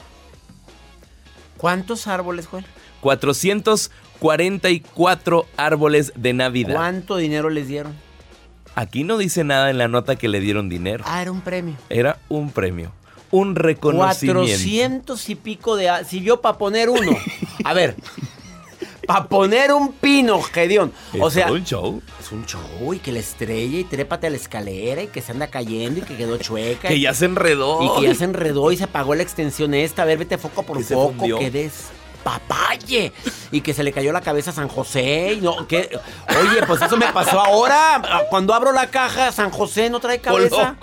¿Cuántos 1.58 2.08
árboles, 2.08 2.48
Joel? 2.48 2.66
444 3.02 5.46
árboles 5.56 6.12
de 6.16 6.34
Navidad. 6.34 6.74
¿Cuánto 6.76 7.18
dinero 7.18 7.50
les 7.50 7.68
dieron? 7.68 7.94
Aquí 8.76 9.04
no 9.04 9.18
dice 9.18 9.44
nada 9.44 9.72
en 9.72 9.80
la 9.80 9.88
nota 9.88 10.18
que 10.18 10.28
le 10.28 10.40
dieron 10.40 10.70
dinero. 10.70 11.04
Ah, 11.08 11.20
era 11.22 11.32
un 11.32 11.42
premio. 11.42 11.76
Era 11.90 12.20
un 12.30 12.52
premio, 12.52 12.92
un 13.32 13.56
reconocimiento. 13.56 14.42
400 14.42 15.30
y 15.30 15.36
pico 15.36 15.76
de... 15.76 15.92
Si 16.08 16.22
yo 16.22 16.42
para 16.42 16.58
poner 16.58 16.90
uno... 16.90 17.12
A 17.64 17.74
ver, 17.74 17.96
para 19.08 19.26
poner 19.28 19.72
un 19.74 19.94
pino, 19.94 20.42
Gedeón. 20.42 20.92
O 21.20 21.28
Es 21.28 21.34
sea, 21.34 21.48
todo 21.48 21.56
un 21.56 21.64
show. 21.64 22.02
es 22.20 22.32
un 22.32 22.46
show 22.46 22.94
y 22.94 23.00
que 23.00 23.12
la 23.12 23.20
estrella 23.20 23.80
y 23.80 23.84
trépate 23.86 24.28
a 24.28 24.30
la 24.30 24.36
escalera 24.36 25.02
y 25.04 25.08
que 25.08 25.22
se 25.22 25.32
anda 25.32 25.48
cayendo 25.48 26.00
y 26.00 26.04
que 26.04 26.16
quedó 26.18 26.38
chueca. 26.38 26.88
Que 26.90 26.96
y- 26.96 27.02
ya 27.02 27.14
se 27.14 27.26
enredó. 27.26 27.82
Y 27.84 28.02
que 28.02 28.08
ya 28.10 28.16
se 28.16 28.26
enredó 28.26 28.72
y 28.72 28.78
se 28.78 28.84
apagó 28.86 29.16
la 29.16 29.24
extensión 29.24 29.74
esta. 29.74 30.02
A 30.02 30.06
ver, 30.06 30.18
vete 30.18 30.38
foco 30.38 30.64
por 30.64 30.78
Que 30.78 30.84
foco. 30.84 31.40
Que 31.40 31.50
des 31.52 31.86
papaye. 32.24 33.14
Y 33.52 33.62
que 33.62 33.74
se 33.74 33.84
le 33.84 33.94
cayó 33.94 34.12
la 34.12 34.20
cabeza 34.22 34.52
a 34.52 34.54
San 34.54 34.68
José. 34.68 35.34
Y 35.38 35.42
no, 35.42 35.66
que. 35.68 35.90
Oye, 36.42 36.66
pues 36.68 36.82
eso 36.82 36.98
me 36.98 37.08
pasó 37.14 37.40
ahora. 37.40 38.26
Cuando 38.30 38.54
abro 38.54 38.74
la 38.74 38.88
caja, 38.88 39.32
San 39.32 39.50
José 39.52 39.90
no 39.90 40.02
trae 40.02 40.20
cabeza. 40.20 40.76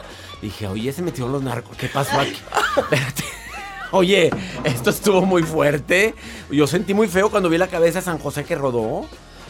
Dije, 0.44 0.66
oye, 0.66 0.92
se 0.92 1.00
metieron 1.00 1.32
los 1.32 1.42
narcos. 1.42 1.74
¿Qué 1.74 1.88
pasó 1.88 2.20
aquí? 2.20 2.36
Espérate. 2.76 3.24
Oye, 3.92 4.30
esto 4.64 4.90
estuvo 4.90 5.22
muy 5.22 5.42
fuerte. 5.42 6.14
Yo 6.50 6.66
sentí 6.66 6.92
muy 6.92 7.08
feo 7.08 7.30
cuando 7.30 7.48
vi 7.48 7.56
la 7.56 7.68
cabeza 7.68 8.00
de 8.00 8.04
San 8.04 8.18
José 8.18 8.44
que 8.44 8.54
rodó. 8.54 9.06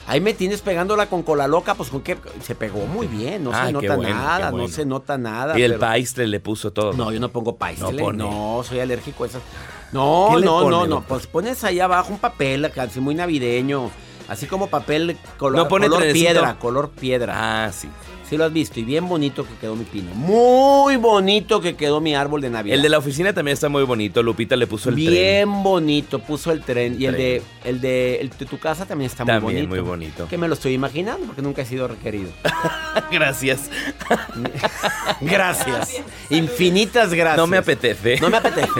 Ahí 0.06 0.20
me 0.20 0.34
tienes 0.34 0.60
pegándola 0.60 1.06
con 1.06 1.24
cola 1.24 1.48
loca, 1.48 1.74
pues 1.74 1.88
con 1.88 2.00
qué 2.02 2.16
se 2.44 2.54
pegó 2.54 2.86
muy 2.86 3.08
bien, 3.08 3.42
no 3.42 3.50
Ah, 3.52 3.62
se 3.62 3.66
qué 3.68 3.72
nota 3.72 3.96
bueno, 3.96 4.14
nada, 4.14 4.50
bueno. 4.52 4.68
no 4.68 4.72
se 4.72 4.84
nota 4.86 5.18
nada. 5.18 5.58
Y 5.58 5.62
el 5.62 5.72
pero- 5.72 5.80
paistre 5.80 6.28
le 6.28 6.38
puso 6.38 6.72
todo. 6.72 6.92
no, 6.92 7.10
yo 7.10 7.18
no 7.18 7.30
pongo 7.30 7.56
paistle. 7.56 8.12
No 8.12 8.62
soy 8.68 8.78
alérgico 8.78 9.24
a 9.24 9.26
esas. 9.26 9.42
No, 9.90 10.28
¿Qué 10.34 10.40
le 10.40 10.46
no, 10.46 10.60
pone, 10.60 10.70
no, 10.70 10.86
no. 10.86 11.00
Pues 11.02 11.26
pones 11.26 11.64
ahí 11.64 11.80
abajo 11.80 12.12
un 12.12 12.18
papel 12.20 12.66
así 12.66 13.00
muy 13.00 13.16
navideño. 13.16 13.90
Así 14.28 14.46
como 14.46 14.68
papel 14.68 15.16
colo- 15.38 15.56
¿No 15.56 15.66
pone 15.68 15.88
color 15.88 16.12
piedra, 16.12 16.56
color 16.60 16.90
piedra. 16.90 17.64
Ah, 17.66 17.72
sí. 17.72 17.88
Sí 18.28 18.36
lo 18.38 18.44
has 18.44 18.52
visto. 18.52 18.80
Y 18.80 18.84
bien 18.84 19.06
bonito 19.08 19.44
que 19.46 19.54
quedó 19.60 19.76
mi 19.76 19.84
pino. 19.84 20.10
Muy 20.14 20.96
bonito 20.96 21.60
que 21.60 21.76
quedó 21.76 22.00
mi 22.00 22.14
árbol 22.14 22.40
de 22.40 22.50
Navidad. 22.50 22.74
El 22.76 22.82
de 22.82 22.88
la 22.88 22.98
oficina 22.98 23.32
también 23.32 23.52
está 23.54 23.68
muy 23.68 23.82
bonito. 23.84 24.22
Lupita 24.22 24.56
le 24.56 24.66
puso 24.66 24.88
el 24.88 24.94
tren. 24.96 25.10
Bien 25.10 25.62
bonito, 25.62 26.18
puso 26.20 26.50
el 26.50 26.62
tren. 26.62 26.96
Y 26.98 27.04
el 27.06 27.16
de, 27.16 27.42
el 27.64 27.80
de 27.80 28.20
el 28.20 28.30
de 28.30 28.46
tu 28.46 28.58
casa 28.58 28.86
también 28.86 29.10
está 29.10 29.24
muy 29.24 29.32
También 29.34 29.56
bonito. 29.68 29.68
muy 29.68 29.80
bonito. 29.80 30.28
Que 30.28 30.38
me 30.38 30.48
lo 30.48 30.54
estoy 30.54 30.72
imaginando 30.72 31.26
porque 31.26 31.42
nunca 31.42 31.62
he 31.62 31.66
sido 31.66 31.86
requerido. 31.86 32.30
Gracias. 33.12 33.70
Gracias. 35.20 36.02
Infinitas 36.30 37.12
gracias. 37.12 37.36
No 37.36 37.46
me 37.46 37.58
apetece. 37.58 38.18
No 38.20 38.30
me 38.30 38.38
apetece. 38.38 38.68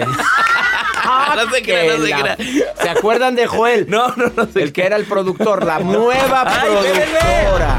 No 1.35 1.51
se 1.51 1.61
crea, 1.61 1.97
no 1.97 2.03
se 2.03 2.09
la- 2.09 2.35
crea. 2.35 2.73
¿Se 2.81 2.89
acuerdan 2.89 3.35
de 3.35 3.45
Joel? 3.45 3.85
No, 3.89 4.07
no, 4.15 4.31
no. 4.35 4.47
se 4.47 4.63
El 4.63 4.73
que 4.73 4.83
era 4.85 4.95
el 4.95 5.05
productor, 5.05 5.63
la 5.65 5.77
nueva 5.79 6.43
Ay, 6.47 6.69
productora. 6.69 7.77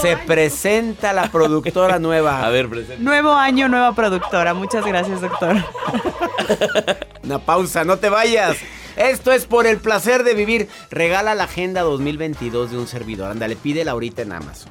Se 0.00 0.16
presenta 0.16 1.12
la 1.12 1.30
productora 1.30 1.98
nueva. 1.98 2.42
A 2.46 2.50
ver, 2.50 2.68
presenta. 2.68 3.02
Nuevo 3.02 3.32
año, 3.32 3.68
nueva 3.68 3.94
productora. 3.94 4.54
Muchas 4.54 4.84
gracias, 4.84 5.20
doctor. 5.20 5.56
Una 7.22 7.38
pausa, 7.38 7.84
no 7.84 7.98
te 7.98 8.08
vayas. 8.08 8.56
Esto 8.96 9.32
es 9.32 9.46
por 9.46 9.66
el 9.66 9.78
placer 9.78 10.24
de 10.24 10.34
vivir. 10.34 10.68
Regala 10.90 11.34
la 11.34 11.44
agenda 11.44 11.82
2022 11.82 12.72
de 12.72 12.78
un 12.78 12.86
servidor. 12.86 13.30
Ándale, 13.30 13.56
pídela 13.56 13.92
ahorita 13.92 14.22
en 14.22 14.32
Amazon. 14.32 14.70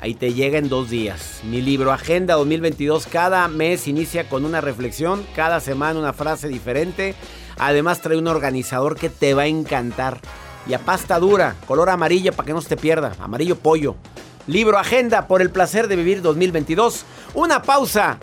Ahí 0.00 0.14
te 0.14 0.34
llega 0.34 0.58
en 0.58 0.68
dos 0.68 0.90
días. 0.90 1.40
Mi 1.44 1.62
libro 1.62 1.90
Agenda 1.92 2.34
2022 2.34 3.06
cada 3.06 3.48
mes 3.48 3.88
inicia 3.88 4.28
con 4.28 4.44
una 4.44 4.60
reflexión, 4.60 5.24
cada 5.34 5.60
semana 5.60 5.98
una 5.98 6.12
frase 6.12 6.48
diferente. 6.48 7.14
Además 7.58 8.02
trae 8.02 8.18
un 8.18 8.28
organizador 8.28 8.96
que 8.96 9.08
te 9.08 9.32
va 9.32 9.42
a 9.42 9.46
encantar. 9.46 10.20
Y 10.66 10.74
a 10.74 10.78
pasta 10.78 11.18
dura, 11.18 11.56
color 11.66 11.88
amarillo 11.88 12.32
para 12.32 12.46
que 12.46 12.52
no 12.52 12.60
se 12.60 12.68
te 12.68 12.76
pierda. 12.76 13.12
Amarillo 13.18 13.56
pollo. 13.56 13.96
Libro 14.46 14.78
Agenda 14.78 15.26
por 15.26 15.40
el 15.40 15.50
placer 15.50 15.88
de 15.88 15.96
vivir 15.96 16.20
2022. 16.20 17.04
Una 17.34 17.62
pausa. 17.62 18.18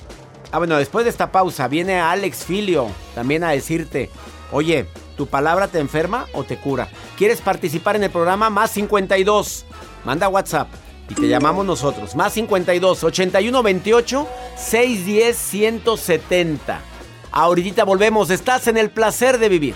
Ah, 0.52 0.58
bueno, 0.60 0.78
después 0.78 1.06
de 1.06 1.10
esta 1.10 1.32
pausa 1.32 1.68
viene 1.68 2.00
Alex 2.00 2.46
Filio 2.46 2.88
también 3.16 3.44
a 3.44 3.52
decirte, 3.52 4.10
oye, 4.52 4.86
¿tu 5.18 5.28
palabra 5.28 5.68
te 5.68 5.80
enferma 5.80 6.28
o 6.34 6.44
te 6.44 6.58
cura? 6.58 6.90
¿Quieres 7.18 7.42
participar 7.42 7.96
en 7.96 8.04
el 8.04 8.12
programa? 8.12 8.50
Más 8.50 8.72
52. 8.72 9.66
Manda 10.06 10.28
WhatsApp 10.28 10.68
y 11.10 11.16
te 11.16 11.28
llamamos 11.28 11.66
nosotros. 11.66 12.16
Más 12.16 12.34
52 12.34 13.04
81 13.04 13.64
28 13.64 14.28
610 14.58 15.38
170. 15.38 16.82
Ahorita 17.32 17.84
volvemos. 17.84 18.30
Estás 18.30 18.68
en 18.68 18.78
el 18.78 18.92
placer 18.92 19.40
de 19.40 19.50
vivir. 19.50 19.76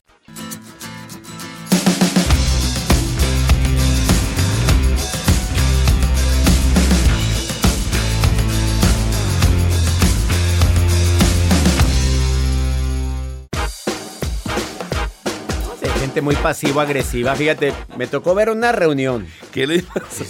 Gente 16.11 16.21
muy 16.21 16.35
pasivo-agresiva. 16.35 17.33
Fíjate, 17.35 17.71
me 17.95 18.05
tocó 18.05 18.35
ver 18.35 18.49
una 18.49 18.73
reunión 18.73 19.27
¿Qué 19.53 19.65
le 19.65 19.81
pasó? 19.81 20.25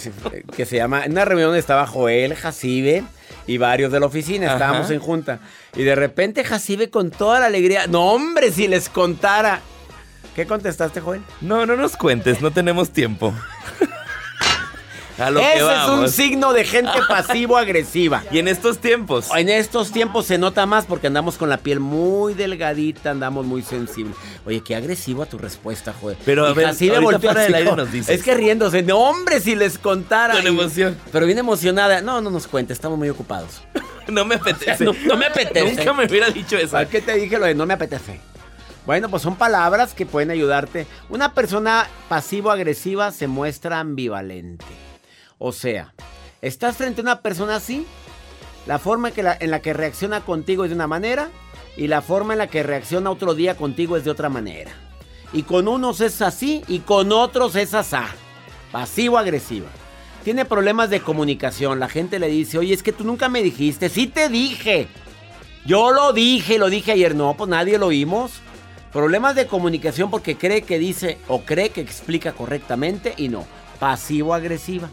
que 0.54 0.64
se 0.64 0.76
llama. 0.76 1.04
En 1.04 1.10
una 1.10 1.24
reunión 1.24 1.56
estaba 1.56 1.88
Joel, 1.88 2.36
Jacibe 2.36 3.02
y 3.48 3.58
varios 3.58 3.90
de 3.90 3.98
la 3.98 4.06
oficina. 4.06 4.46
Ajá. 4.46 4.54
Estábamos 4.54 4.90
en 4.92 5.00
junta. 5.00 5.40
Y 5.74 5.82
de 5.82 5.96
repente 5.96 6.44
Jacibe 6.44 6.88
con 6.88 7.10
toda 7.10 7.40
la 7.40 7.46
alegría. 7.46 7.88
No, 7.88 8.12
hombre, 8.12 8.52
si 8.52 8.68
les 8.68 8.88
contara. 8.88 9.60
¿Qué 10.36 10.46
contestaste, 10.46 11.00
Joel? 11.00 11.22
No, 11.40 11.66
no 11.66 11.74
nos 11.74 11.96
cuentes, 11.96 12.40
no 12.40 12.52
tenemos 12.52 12.90
tiempo. 12.90 13.34
Ese 15.28 15.58
es 15.58 15.88
un 15.88 16.08
signo 16.08 16.52
de 16.52 16.64
gente 16.64 16.90
pasivo-agresiva. 17.08 18.22
Y 18.30 18.38
en 18.38 18.48
estos 18.48 18.78
tiempos. 18.78 19.28
En 19.36 19.48
estos 19.48 19.92
tiempos 19.92 20.26
se 20.26 20.38
nota 20.38 20.66
más 20.66 20.84
porque 20.86 21.06
andamos 21.06 21.36
con 21.36 21.48
la 21.48 21.58
piel 21.58 21.80
muy 21.80 22.34
delgadita, 22.34 23.10
andamos 23.10 23.46
muy 23.46 23.62
sensibles. 23.62 24.16
Oye, 24.46 24.62
qué 24.62 24.74
agresivo 24.76 25.22
a 25.22 25.26
tu 25.26 25.38
respuesta, 25.38 25.94
Joel. 26.00 26.16
Pero, 26.24 26.46
a 26.46 26.52
ver, 26.54 26.66
Jacibe 26.66 26.96
ahorita 26.96 27.12
volteó 27.12 27.30
fuera 27.30 27.40
así 27.42 27.52
del 27.52 27.62
aire 27.62 27.76
nos 27.76 27.92
dices. 27.92 28.08
Es 28.18 28.22
que 28.22 28.34
riéndose, 28.34 28.82
no, 28.82 28.98
hombre, 28.98 29.40
si 29.40 29.54
les 29.54 29.78
contara. 29.78 30.34
Con 30.34 30.44
Y- 30.44 30.48
emoción. 30.48 30.96
Pero 31.12 31.26
bien 31.26 31.38
emocionada. 31.38 32.00
No, 32.00 32.20
no 32.20 32.30
nos 32.30 32.46
cuente, 32.46 32.72
estamos 32.72 32.98
muy 32.98 33.08
ocupados. 33.08 33.62
No 34.08 34.24
me 34.24 34.34
apetece. 34.34 34.84
No, 34.84 34.92
no 35.06 35.16
me 35.16 35.26
apetece. 35.26 35.76
Nunca 35.76 35.92
me 35.92 36.06
hubiera 36.06 36.28
dicho 36.28 36.56
eso. 36.56 36.72
¿Para 36.72 36.88
qué 36.88 37.00
te 37.00 37.14
dije 37.14 37.38
lo 37.38 37.46
de 37.46 37.54
no 37.54 37.66
me 37.66 37.74
apetece? 37.74 38.18
Bueno, 38.84 39.08
pues 39.08 39.22
son 39.22 39.36
palabras 39.36 39.94
que 39.94 40.06
pueden 40.06 40.32
ayudarte. 40.32 40.88
Una 41.08 41.34
persona 41.34 41.86
pasivo-agresiva 42.08 43.12
se 43.12 43.28
muestra 43.28 43.78
ambivalente. 43.78 44.64
O 45.44 45.50
sea, 45.50 45.92
estás 46.40 46.76
frente 46.76 47.00
a 47.00 47.02
una 47.02 47.20
persona 47.20 47.56
así, 47.56 47.84
la 48.64 48.78
forma 48.78 49.08
en, 49.08 49.14
que 49.14 49.24
la, 49.24 49.36
en 49.40 49.50
la 49.50 49.60
que 49.60 49.72
reacciona 49.72 50.20
contigo 50.20 50.62
es 50.62 50.70
de 50.70 50.76
una 50.76 50.86
manera 50.86 51.30
y 51.76 51.88
la 51.88 52.00
forma 52.00 52.34
en 52.34 52.38
la 52.38 52.46
que 52.46 52.62
reacciona 52.62 53.10
otro 53.10 53.34
día 53.34 53.56
contigo 53.56 53.96
es 53.96 54.04
de 54.04 54.12
otra 54.12 54.28
manera. 54.28 54.70
Y 55.32 55.42
con 55.42 55.66
unos 55.66 56.00
es 56.00 56.22
así 56.22 56.62
y 56.68 56.78
con 56.78 57.10
otros 57.10 57.56
es 57.56 57.74
asá. 57.74 58.06
Pasivo-agresiva. 58.70 59.66
Tiene 60.22 60.44
problemas 60.44 60.90
de 60.90 61.00
comunicación. 61.00 61.80
La 61.80 61.88
gente 61.88 62.20
le 62.20 62.28
dice, 62.28 62.58
oye, 62.58 62.72
es 62.72 62.84
que 62.84 62.92
tú 62.92 63.02
nunca 63.02 63.28
me 63.28 63.42
dijiste. 63.42 63.88
Sí 63.88 64.06
te 64.06 64.28
dije. 64.28 64.86
Yo 65.66 65.90
lo 65.90 66.12
dije, 66.12 66.56
lo 66.56 66.70
dije 66.70 66.92
ayer. 66.92 67.16
No, 67.16 67.34
pues 67.36 67.50
nadie 67.50 67.78
lo 67.78 67.88
oímos. 67.88 68.34
Problemas 68.92 69.34
de 69.34 69.48
comunicación 69.48 70.08
porque 70.08 70.36
cree 70.36 70.62
que 70.62 70.78
dice 70.78 71.18
o 71.26 71.40
cree 71.40 71.70
que 71.70 71.80
explica 71.80 72.32
correctamente 72.32 73.14
y 73.16 73.28
no. 73.28 73.44
Pasivo-agresiva. 73.80 74.88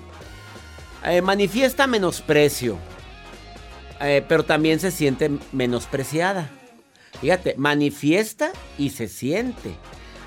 Eh, 1.05 1.21
manifiesta 1.21 1.87
menosprecio. 1.87 2.77
eh, 4.01 4.23
pero 4.27 4.45
también 4.45 4.79
se 4.79 4.91
siente 4.91 5.29
menospreciada. 5.51 6.49
Fíjate, 7.19 7.55
manifiesta 7.57 8.51
y 8.77 8.91
se 8.91 9.09
siente. 9.09 9.75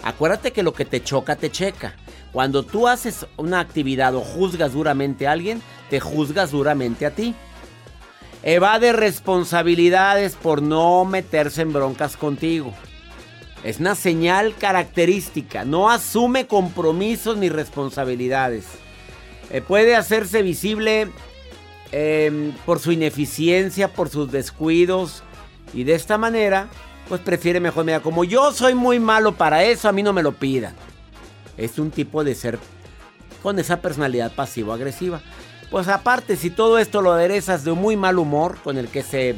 Acuérdate 0.02 0.52
que 0.52 0.62
lo 0.62 0.74
que 0.74 0.84
te 0.84 1.02
choca, 1.02 1.36
te 1.36 1.50
checa. 1.50 1.94
Cuando 2.32 2.64
tú 2.64 2.86
haces 2.86 3.26
una 3.38 3.60
actividad 3.60 4.14
o 4.14 4.20
juzgas 4.20 4.74
duramente 4.74 5.26
a 5.26 5.32
alguien, 5.32 5.62
te 5.88 6.00
juzgas 6.00 6.50
duramente 6.50 7.06
a 7.06 7.12
ti. 7.12 7.34
Evade 8.42 8.92
responsabilidades 8.92 10.34
por 10.34 10.60
no 10.60 11.06
meterse 11.06 11.62
en 11.62 11.72
broncas 11.72 12.16
contigo. 12.18 12.74
Es 13.64 13.80
una 13.80 13.94
señal 13.94 14.54
característica. 14.56 15.64
No 15.64 15.88
asume 15.88 16.46
compromisos 16.46 17.38
ni 17.38 17.48
responsabilidades. 17.48 18.66
Eh, 19.52 19.60
puede 19.60 19.94
hacerse 19.94 20.42
visible 20.42 21.08
eh, 21.92 22.52
por 22.66 22.80
su 22.80 22.90
ineficiencia, 22.90 23.92
por 23.92 24.08
sus 24.08 24.32
descuidos. 24.32 25.22
Y 25.74 25.84
de 25.84 25.94
esta 25.94 26.18
manera, 26.18 26.68
pues 27.08 27.20
prefiere 27.20 27.60
mejor, 27.60 27.84
mira, 27.84 28.00
como 28.00 28.24
yo 28.24 28.50
soy 28.52 28.74
muy 28.74 28.98
malo 28.98 29.32
para 29.32 29.62
eso, 29.64 29.88
a 29.88 29.92
mí 29.92 30.02
no 30.02 30.12
me 30.12 30.22
lo 30.22 30.32
pidan. 30.32 30.74
Es 31.56 31.78
un 31.78 31.90
tipo 31.90 32.24
de 32.24 32.34
ser 32.34 32.58
con 33.42 33.58
esa 33.58 33.80
personalidad 33.80 34.32
pasivo-agresiva. 34.34 35.20
Pues 35.70 35.88
aparte, 35.88 36.36
si 36.36 36.50
todo 36.50 36.78
esto 36.78 37.02
lo 37.02 37.12
aderezas 37.12 37.64
de 37.64 37.72
un 37.72 37.80
muy 37.80 37.96
mal 37.96 38.18
humor 38.18 38.58
con 38.62 38.78
el 38.78 38.88
que 38.88 39.02
se 39.02 39.34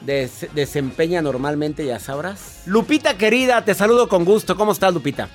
des- 0.00 0.46
desempeña 0.54 1.22
normalmente, 1.22 1.84
ya 1.86 1.98
sabrás. 1.98 2.62
Lupita 2.66 3.16
querida, 3.16 3.64
te 3.64 3.74
saludo 3.74 4.08
con 4.08 4.24
gusto. 4.24 4.56
¿Cómo 4.56 4.72
estás, 4.72 4.92
Lupita? 4.92 5.28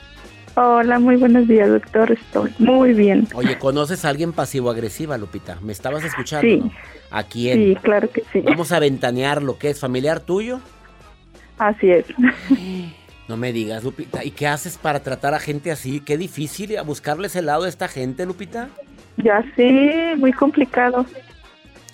Hola, 0.55 0.99
muy 0.99 1.15
buenos 1.15 1.47
días, 1.47 1.67
doctor. 1.67 2.11
Estoy 2.11 2.53
muy 2.59 2.93
bien. 2.93 3.27
Oye, 3.33 3.57
¿conoces 3.57 4.05
a 4.05 4.09
alguien 4.09 4.33
pasivo-agresiva, 4.33 5.17
Lupita? 5.17 5.57
¿Me 5.61 5.71
estabas 5.71 6.03
escuchando? 6.03 6.47
Sí. 6.47 6.61
¿A 7.09 7.23
quién? 7.23 7.57
Sí, 7.57 7.75
claro 7.81 8.07
que 8.09 8.23
sí. 8.31 8.41
Vamos 8.41 8.71
a 8.71 8.79
ventanear 8.79 9.41
lo 9.41 9.57
que 9.57 9.71
es 9.71 9.79
familiar 9.79 10.19
tuyo. 10.19 10.59
Así 11.57 11.89
es. 11.91 12.05
No 13.25 13.37
me 13.37 13.53
digas, 13.53 13.85
Lupita. 13.85 14.25
¿Y 14.25 14.31
qué 14.31 14.47
haces 14.47 14.77
para 14.77 14.99
tratar 14.99 15.33
a 15.33 15.39
gente 15.39 15.71
así? 15.71 16.01
Qué 16.01 16.17
difícil 16.17 16.77
a 16.77 16.81
buscarles 16.81 17.37
el 17.37 17.45
lado 17.45 17.63
a 17.63 17.69
esta 17.69 17.87
gente, 17.87 18.25
Lupita. 18.25 18.67
Ya 19.15 19.41
sé, 19.55 20.15
muy 20.17 20.33
complicado. 20.33 21.05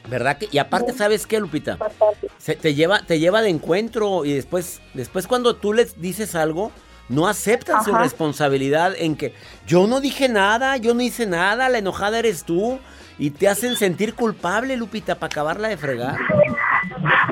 ¿Verdad 0.10 0.40
que? 0.40 0.50
Y 0.52 0.58
aparte, 0.58 0.92
¿sabes 0.92 1.28
qué, 1.28 1.40
Lupita? 1.40 1.78
Se, 2.40 2.56
te 2.56 2.74
lleva, 2.74 3.04
te 3.04 3.20
lleva 3.20 3.44
de 3.44 3.50
encuentro 3.50 4.26
y 4.26 4.34
después, 4.34 4.82
después 4.96 5.28
cuando 5.28 5.56
tú 5.56 5.72
les 5.72 6.02
dices 6.02 6.34
algo, 6.34 6.72
no 7.10 7.28
aceptan 7.28 7.84
su 7.84 7.94
responsabilidad 7.94 8.94
en 8.96 9.16
que 9.16 9.34
yo 9.66 9.88
no 9.88 10.00
dije 10.00 10.30
nada, 10.30 10.78
yo 10.78 10.94
no 10.94 11.02
hice 11.02 11.26
nada, 11.26 11.68
la 11.68 11.80
enojada 11.80 12.20
eres 12.20 12.44
tú. 12.44 12.80
Y 13.18 13.32
te 13.32 13.50
hacen 13.50 13.76
sentir 13.76 14.14
culpable, 14.14 14.78
Lupita, 14.78 15.16
para 15.16 15.28
acabarla 15.28 15.68
de 15.68 15.76
fregar. 15.76 16.18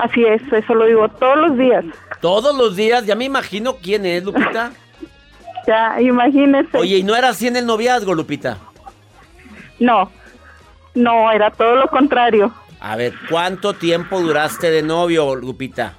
Así 0.01 0.25
es, 0.25 0.41
eso 0.51 0.75
lo 0.75 0.85
digo 0.85 1.07
todos 1.07 1.37
los 1.37 1.57
días. 1.57 1.85
Todos 2.19 2.57
los 2.57 2.75
días, 2.75 3.05
ya 3.05 3.15
me 3.15 3.23
imagino 3.23 3.77
quién 3.77 4.05
es, 4.05 4.23
Lupita. 4.23 4.71
Ya, 5.67 5.99
imagínese. 5.99 6.77
Oye, 6.77 6.95
¿y 6.95 7.03
no 7.03 7.13
era 7.13 7.27
así 7.27 7.45
en 7.45 7.57
el 7.57 7.65
noviazgo, 7.65 8.13
Lupita? 8.13 8.57
No, 9.81 10.09
no, 10.95 11.29
era 11.29 11.51
todo 11.51 11.75
lo 11.75 11.87
contrario. 11.87 12.53
A 12.79 12.95
ver, 12.95 13.13
¿cuánto 13.29 13.73
tiempo 13.73 14.21
duraste 14.21 14.71
de 14.71 14.81
novio, 14.81 15.35
Lupita? 15.35 15.93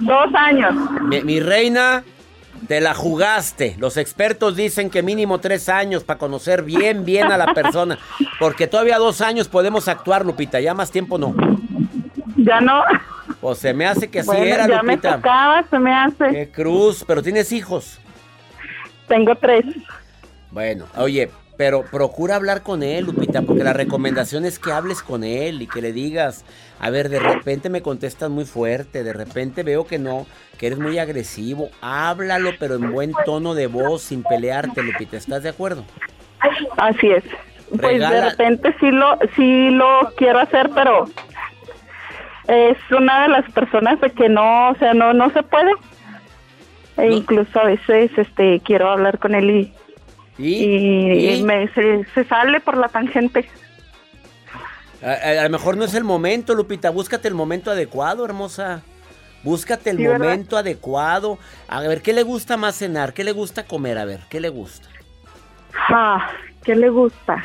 Dos 0.00 0.34
años. 0.34 0.74
Mi, 1.02 1.22
mi 1.22 1.38
reina, 1.38 2.02
te 2.66 2.80
la 2.80 2.94
jugaste. 2.94 3.76
Los 3.78 3.96
expertos 3.96 4.56
dicen 4.56 4.90
que 4.90 5.02
mínimo 5.02 5.38
tres 5.38 5.68
años 5.68 6.04
para 6.04 6.18
conocer 6.18 6.62
bien, 6.62 7.04
bien 7.04 7.30
a 7.30 7.36
la 7.36 7.54
persona. 7.54 7.98
Porque 8.38 8.66
todavía 8.66 8.98
dos 8.98 9.20
años 9.20 9.48
podemos 9.48 9.88
actuar, 9.88 10.24
Lupita. 10.24 10.60
Ya 10.60 10.74
más 10.74 10.90
tiempo 10.90 11.18
no. 11.18 11.34
Ya 12.36 12.60
no. 12.60 12.82
Pues 13.40 13.58
se 13.58 13.72
me 13.72 13.86
hace 13.86 14.08
que 14.10 14.20
así 14.20 14.28
Bueno, 14.28 14.44
era, 14.44 14.68
ya 14.68 14.82
me 14.82 14.96
tocaba, 14.96 15.62
se 15.68 15.78
me 15.78 15.94
hace. 15.94 16.30
Qué 16.30 16.50
cruz, 16.50 17.04
pero 17.06 17.22
tienes 17.22 17.52
hijos. 17.52 18.00
Tengo 19.06 19.34
tres. 19.36 19.64
Bueno, 20.50 20.86
oye, 20.96 21.30
pero 21.58 21.82
procura 21.82 22.36
hablar 22.36 22.62
con 22.62 22.84
él, 22.84 23.06
Lupita, 23.06 23.42
porque 23.42 23.64
la 23.64 23.72
recomendación 23.72 24.44
es 24.44 24.60
que 24.60 24.70
hables 24.70 25.02
con 25.02 25.24
él 25.24 25.60
y 25.60 25.66
que 25.66 25.82
le 25.82 25.92
digas, 25.92 26.44
a 26.78 26.88
ver, 26.88 27.08
de 27.08 27.18
repente 27.18 27.68
me 27.68 27.82
contestas 27.82 28.30
muy 28.30 28.44
fuerte, 28.44 29.02
de 29.02 29.12
repente 29.12 29.64
veo 29.64 29.84
que 29.84 29.98
no, 29.98 30.24
que 30.56 30.68
eres 30.68 30.78
muy 30.78 31.00
agresivo. 31.00 31.68
Háblalo, 31.80 32.52
pero 32.60 32.76
en 32.76 32.92
buen 32.92 33.12
tono 33.24 33.54
de 33.54 33.66
voz, 33.66 34.02
sin 34.02 34.22
pelearte, 34.22 34.84
Lupita. 34.84 35.16
¿Estás 35.16 35.42
de 35.42 35.48
acuerdo? 35.48 35.82
Así 36.76 37.10
es. 37.10 37.24
Pues 37.76 37.98
de 37.98 38.30
repente 38.30 38.72
sí 38.78 38.92
lo, 38.92 39.18
sí 39.34 39.70
lo 39.70 40.12
quiero 40.16 40.38
hacer, 40.38 40.70
pero 40.72 41.06
es 42.46 42.78
una 42.96 43.22
de 43.22 43.28
las 43.30 43.50
personas 43.50 44.00
de 44.00 44.10
que 44.10 44.28
no, 44.28 44.70
o 44.70 44.74
sea, 44.76 44.94
no, 44.94 45.12
no 45.12 45.28
se 45.30 45.42
puede. 45.42 45.72
E 46.98 47.10
incluso 47.10 47.58
a 47.58 47.64
veces 47.64 48.12
este 48.16 48.60
quiero 48.60 48.90
hablar 48.90 49.18
con 49.18 49.34
él 49.34 49.50
y, 49.50 49.72
¿Y? 50.38 51.34
¿Y? 51.34 51.42
me, 51.42 51.68
se, 51.74 52.04
se 52.14 52.24
sale 52.24 52.60
por 52.60 52.76
la 52.76 52.88
tangente. 52.88 53.48
A, 55.02 55.10
a- 55.10 55.40
a 55.40 55.44
lo 55.44 55.50
mejor 55.50 55.76
no 55.76 55.84
es 55.84 55.94
el 55.94 56.04
momento, 56.04 56.54
Lupita. 56.54 56.90
Búscate 56.90 57.28
el 57.28 57.34
momento 57.34 57.70
adecuado, 57.70 58.24
hermosa. 58.24 58.82
Búscate 59.44 59.90
el 59.90 59.98
Sí, 59.98 60.06
¿verdad? 60.06 60.26
momento 60.26 60.56
adecuado. 60.56 61.38
A 61.68 61.80
ver, 61.80 62.02
¿qué 62.02 62.12
le 62.12 62.22
gusta 62.24 62.56
más 62.56 62.76
cenar? 62.76 63.14
¿Qué 63.14 63.24
le 63.24 63.32
gusta 63.32 63.64
comer? 63.66 63.98
A 63.98 64.04
ver, 64.04 64.20
¿qué 64.28 64.40
le 64.40 64.48
gusta? 64.48 64.88
Ah, 65.88 66.30
¿qué 66.64 66.74
le 66.74 66.88
gusta? 66.90 67.44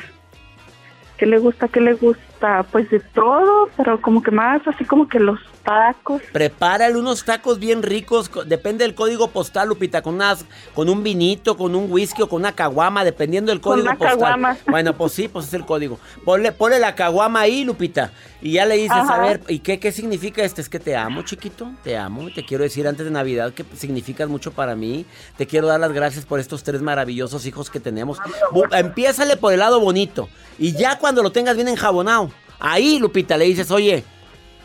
¿Qué 1.17 1.25
le 1.27 1.37
gusta? 1.37 1.67
¿Qué 1.67 1.79
le 1.81 1.93
gusta? 1.93 2.63
Pues 2.71 2.89
de 2.89 2.99
todo, 2.99 3.69
pero 3.77 4.01
como 4.01 4.23
que 4.23 4.31
más 4.31 4.67
así 4.67 4.83
como 4.85 5.07
que 5.07 5.19
los 5.19 5.39
tacos. 5.63 6.21
Prepárale 6.31 6.97
unos 6.97 7.23
tacos 7.23 7.59
bien 7.59 7.83
ricos, 7.83 8.29
co- 8.29 8.43
depende 8.43 8.83
del 8.83 8.95
código 8.95 9.29
postal, 9.29 9.69
Lupita, 9.69 10.01
con 10.01 10.15
unas, 10.15 10.45
con 10.73 10.89
un 10.89 11.03
vinito, 11.03 11.55
con 11.57 11.75
un 11.75 11.91
whisky 11.91 12.21
o 12.21 12.29
con 12.29 12.41
una 12.41 12.51
caguama, 12.53 13.03
dependiendo 13.03 13.51
del 13.51 13.61
Con 13.61 13.73
código 13.73 13.87
una 13.89 13.97
postal. 13.97 14.17
caguama. 14.19 14.57
Bueno, 14.67 14.95
pues 14.95 15.13
sí, 15.13 15.27
pues 15.27 15.47
es 15.47 15.53
el 15.53 15.65
código. 15.65 15.99
Ponle, 16.25 16.51
ponle 16.51 16.79
la 16.79 16.95
caguama 16.95 17.41
ahí, 17.41 17.63
Lupita, 17.63 18.11
y 18.41 18.53
ya 18.53 18.65
le 18.65 18.75
dices, 18.75 18.91
Ajá. 18.91 19.15
a 19.15 19.19
ver, 19.25 19.41
¿y 19.47 19.59
qué, 19.59 19.79
qué 19.79 19.91
significa 19.91 20.43
este? 20.43 20.61
Es 20.61 20.69
que 20.69 20.79
te 20.79 20.95
amo, 20.95 21.21
chiquito, 21.23 21.71
te 21.83 21.97
amo, 21.97 22.29
te 22.33 22.43
quiero 22.45 22.63
decir 22.63 22.87
antes 22.87 23.05
de 23.05 23.11
Navidad 23.11 23.53
que 23.53 23.63
significas 23.75 24.27
mucho 24.29 24.51
para 24.51 24.75
mí, 24.75 25.05
te 25.37 25.47
quiero 25.47 25.67
dar 25.67 25.79
las 25.79 25.91
gracias 25.93 26.25
por 26.25 26.39
estos 26.39 26.63
tres 26.63 26.81
maravillosos 26.81 27.45
hijos 27.45 27.69
que 27.69 27.79
tenemos. 27.79 28.17
Bu- 28.51 28.67
Empiézale 28.77 29.37
por 29.37 29.53
el 29.53 29.59
lado 29.59 29.79
bonito, 29.79 30.27
y 30.59 30.73
ya 30.73 30.97
cuando 30.99 31.23
lo 31.23 31.31
tengas 31.31 31.55
bien 31.55 31.67
enjabonado, 31.67 32.31
ahí, 32.59 32.99
Lupita, 32.99 33.37
le 33.37 33.45
dices, 33.45 33.71
oye, 33.71 34.03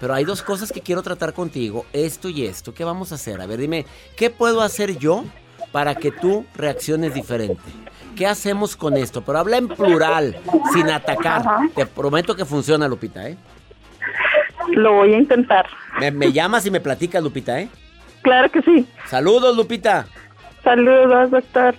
pero 0.00 0.14
hay 0.14 0.24
dos 0.24 0.42
cosas 0.42 0.72
que 0.72 0.80
quiero 0.80 1.02
tratar 1.02 1.32
contigo, 1.32 1.86
esto 1.92 2.28
y 2.28 2.46
esto. 2.46 2.74
¿Qué 2.74 2.84
vamos 2.84 3.12
a 3.12 3.16
hacer? 3.16 3.40
A 3.40 3.46
ver, 3.46 3.58
dime, 3.58 3.86
¿qué 4.16 4.30
puedo 4.30 4.62
hacer 4.62 4.98
yo 4.98 5.24
para 5.72 5.94
que 5.94 6.10
tú 6.10 6.46
reacciones 6.54 7.14
diferente? 7.14 7.62
¿Qué 8.16 8.26
hacemos 8.26 8.76
con 8.76 8.96
esto? 8.96 9.22
Pero 9.22 9.38
habla 9.38 9.58
en 9.58 9.68
plural, 9.68 10.36
sin 10.72 10.88
atacar. 10.90 11.40
Ajá. 11.40 11.68
Te 11.74 11.86
prometo 11.86 12.34
que 12.34 12.44
funciona, 12.44 12.88
Lupita, 12.88 13.28
¿eh? 13.28 13.36
Lo 14.70 14.94
voy 14.94 15.14
a 15.14 15.18
intentar. 15.18 15.66
Me, 16.00 16.10
me 16.10 16.32
llamas 16.32 16.66
y 16.66 16.70
me 16.70 16.80
platicas, 16.80 17.22
Lupita, 17.22 17.60
¿eh? 17.60 17.68
Claro 18.22 18.50
que 18.50 18.60
sí. 18.62 18.86
Saludos, 19.06 19.56
Lupita. 19.56 20.06
Saludos, 20.64 21.30
doctor. 21.30 21.74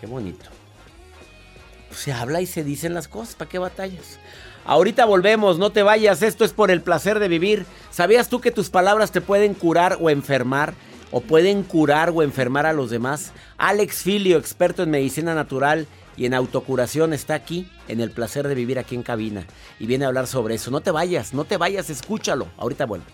Qué 0.00 0.06
bonito. 0.06 0.46
Se 1.90 2.12
habla 2.12 2.40
y 2.40 2.46
se 2.46 2.64
dicen 2.64 2.94
las 2.94 3.08
cosas, 3.08 3.34
¿para 3.34 3.48
qué 3.48 3.58
batallas? 3.58 4.18
Ahorita 4.66 5.04
volvemos, 5.04 5.58
no 5.58 5.70
te 5.70 5.84
vayas, 5.84 6.22
esto 6.22 6.44
es 6.44 6.52
por 6.52 6.72
el 6.72 6.82
placer 6.82 7.20
de 7.20 7.28
vivir. 7.28 7.66
¿Sabías 7.90 8.28
tú 8.28 8.40
que 8.40 8.50
tus 8.50 8.68
palabras 8.68 9.12
te 9.12 9.20
pueden 9.20 9.54
curar 9.54 9.96
o 10.00 10.10
enfermar? 10.10 10.74
¿O 11.12 11.20
pueden 11.20 11.62
curar 11.62 12.10
o 12.10 12.24
enfermar 12.24 12.66
a 12.66 12.72
los 12.72 12.90
demás? 12.90 13.32
Alex 13.58 14.02
Filio, 14.02 14.38
experto 14.38 14.82
en 14.82 14.90
medicina 14.90 15.36
natural 15.36 15.86
y 16.16 16.26
en 16.26 16.34
autocuración, 16.34 17.12
está 17.12 17.34
aquí 17.34 17.70
en 17.86 18.00
el 18.00 18.10
placer 18.10 18.48
de 18.48 18.56
vivir 18.56 18.80
aquí 18.80 18.96
en 18.96 19.04
cabina 19.04 19.46
y 19.78 19.86
viene 19.86 20.04
a 20.04 20.08
hablar 20.08 20.26
sobre 20.26 20.56
eso. 20.56 20.72
No 20.72 20.80
te 20.80 20.90
vayas, 20.90 21.32
no 21.32 21.44
te 21.44 21.56
vayas, 21.56 21.88
escúchalo. 21.88 22.48
Ahorita 22.56 22.86
vuelvo. 22.86 23.06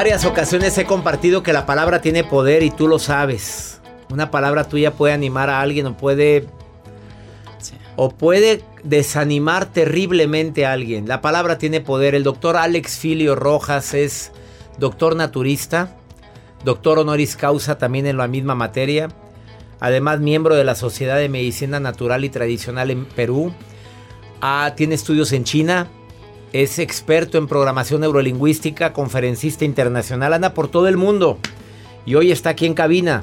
Varias 0.00 0.24
ocasiones 0.24 0.78
he 0.78 0.86
compartido 0.86 1.42
que 1.42 1.52
la 1.52 1.66
palabra 1.66 2.00
tiene 2.00 2.24
poder 2.24 2.62
y 2.62 2.70
tú 2.70 2.88
lo 2.88 2.98
sabes. 2.98 3.82
Una 4.08 4.30
palabra 4.30 4.64
tuya 4.64 4.94
puede 4.94 5.12
animar 5.12 5.50
a 5.50 5.60
alguien 5.60 5.84
o 5.88 5.94
puede 5.94 6.46
o 7.96 8.08
puede 8.08 8.64
desanimar 8.82 9.66
terriblemente 9.66 10.64
a 10.64 10.72
alguien. 10.72 11.06
La 11.06 11.20
palabra 11.20 11.58
tiene 11.58 11.82
poder. 11.82 12.14
El 12.14 12.22
doctor 12.22 12.56
Alex 12.56 12.96
Filio 12.96 13.34
Rojas 13.34 13.92
es 13.92 14.32
doctor 14.78 15.16
naturista, 15.16 15.94
doctor 16.64 16.98
honoris 16.98 17.36
causa 17.36 17.76
también 17.76 18.06
en 18.06 18.16
la 18.16 18.26
misma 18.26 18.54
materia. 18.54 19.10
Además, 19.80 20.20
miembro 20.20 20.54
de 20.54 20.64
la 20.64 20.76
Sociedad 20.76 21.18
de 21.18 21.28
Medicina 21.28 21.78
Natural 21.78 22.24
y 22.24 22.30
Tradicional 22.30 22.90
en 22.90 23.04
Perú. 23.04 23.52
Ah, 24.40 24.72
tiene 24.74 24.94
estudios 24.94 25.30
en 25.32 25.44
China. 25.44 25.88
Es 26.52 26.78
experto 26.78 27.38
en 27.38 27.46
programación 27.46 28.00
neurolingüística, 28.00 28.92
conferencista 28.92 29.64
internacional, 29.64 30.32
anda 30.32 30.52
por 30.52 30.68
todo 30.68 30.88
el 30.88 30.96
mundo. 30.96 31.38
Y 32.06 32.16
hoy 32.16 32.32
está 32.32 32.50
aquí 32.50 32.66
en 32.66 32.74
cabina. 32.74 33.22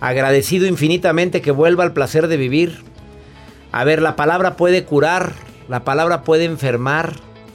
Agradecido 0.00 0.66
infinitamente 0.66 1.40
que 1.40 1.50
vuelva 1.50 1.82
al 1.82 1.92
placer 1.92 2.28
de 2.28 2.36
vivir. 2.36 2.84
A 3.72 3.82
ver, 3.84 4.00
la 4.00 4.14
palabra 4.14 4.56
puede 4.56 4.84
curar, 4.84 5.32
la 5.68 5.82
palabra 5.82 6.22
puede 6.22 6.44
enfermar. 6.44 7.14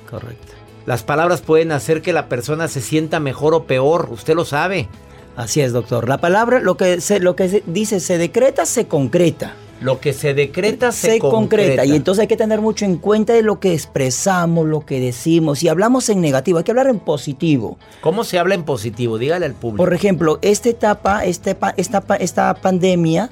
Correcto. 0.10 0.54
Las 0.86 1.04
palabras 1.04 1.41
pueden 1.41 1.72
hacer 1.72 2.02
que 2.02 2.12
la 2.12 2.28
persona 2.28 2.67
se 2.67 2.82
sienta 2.82 3.22
mejor 3.22 3.54
o 3.54 3.63
peor, 3.63 4.10
usted 4.12 4.36
lo 4.36 4.43
sabe. 4.43 4.89
Así 5.38 5.62
es, 5.62 5.72
doctor. 5.72 6.10
La 6.10 6.17
palabra, 6.17 6.60
lo 6.60 6.76
que 6.76 7.00
se, 7.00 7.22
lo 7.22 7.36
que 7.38 7.48
se 7.48 7.63
dice, 7.65 8.02
se 8.02 8.17
decreta, 8.17 8.65
se 8.65 8.88
concreta. 8.88 9.54
Lo 9.82 10.00
que 10.00 10.14
se 10.14 10.34
decreta 10.34 10.92
se, 10.92 11.14
se 11.14 11.20
concreta. 11.20 11.32
concreta. 11.72 11.86
Y 11.86 11.96
entonces 11.96 12.22
hay 12.22 12.28
que 12.28 12.38
tener 12.38 12.62
mucho 12.62 12.86
en 12.86 12.98
cuenta 12.98 13.34
de 13.34 13.42
lo 13.42 13.60
que 13.60 13.74
expresamos, 13.74 14.66
lo 14.68 14.86
que 14.86 15.00
decimos. 15.00 15.60
Si 15.60 15.68
hablamos 15.68 16.08
en 16.10 16.22
negativo, 16.22 16.58
hay 16.58 16.64
que 16.64 16.72
hablar 16.72 16.88
en 16.88 17.00
positivo. 17.00 17.78
¿Cómo 18.02 18.24
se 18.24 18.40
habla 18.40 18.56
en 18.56 18.64
positivo? 18.64 19.18
Dígale 19.18 19.46
al 19.46 19.54
público. 19.54 19.84
Por 19.84 19.94
ejemplo, 19.94 20.40
esta 20.42 20.70
etapa, 20.70 21.22
pa- 21.60 21.72
esta, 21.72 22.02
pa- 22.02 22.16
esta 22.16 22.54
pandemia, 22.54 23.30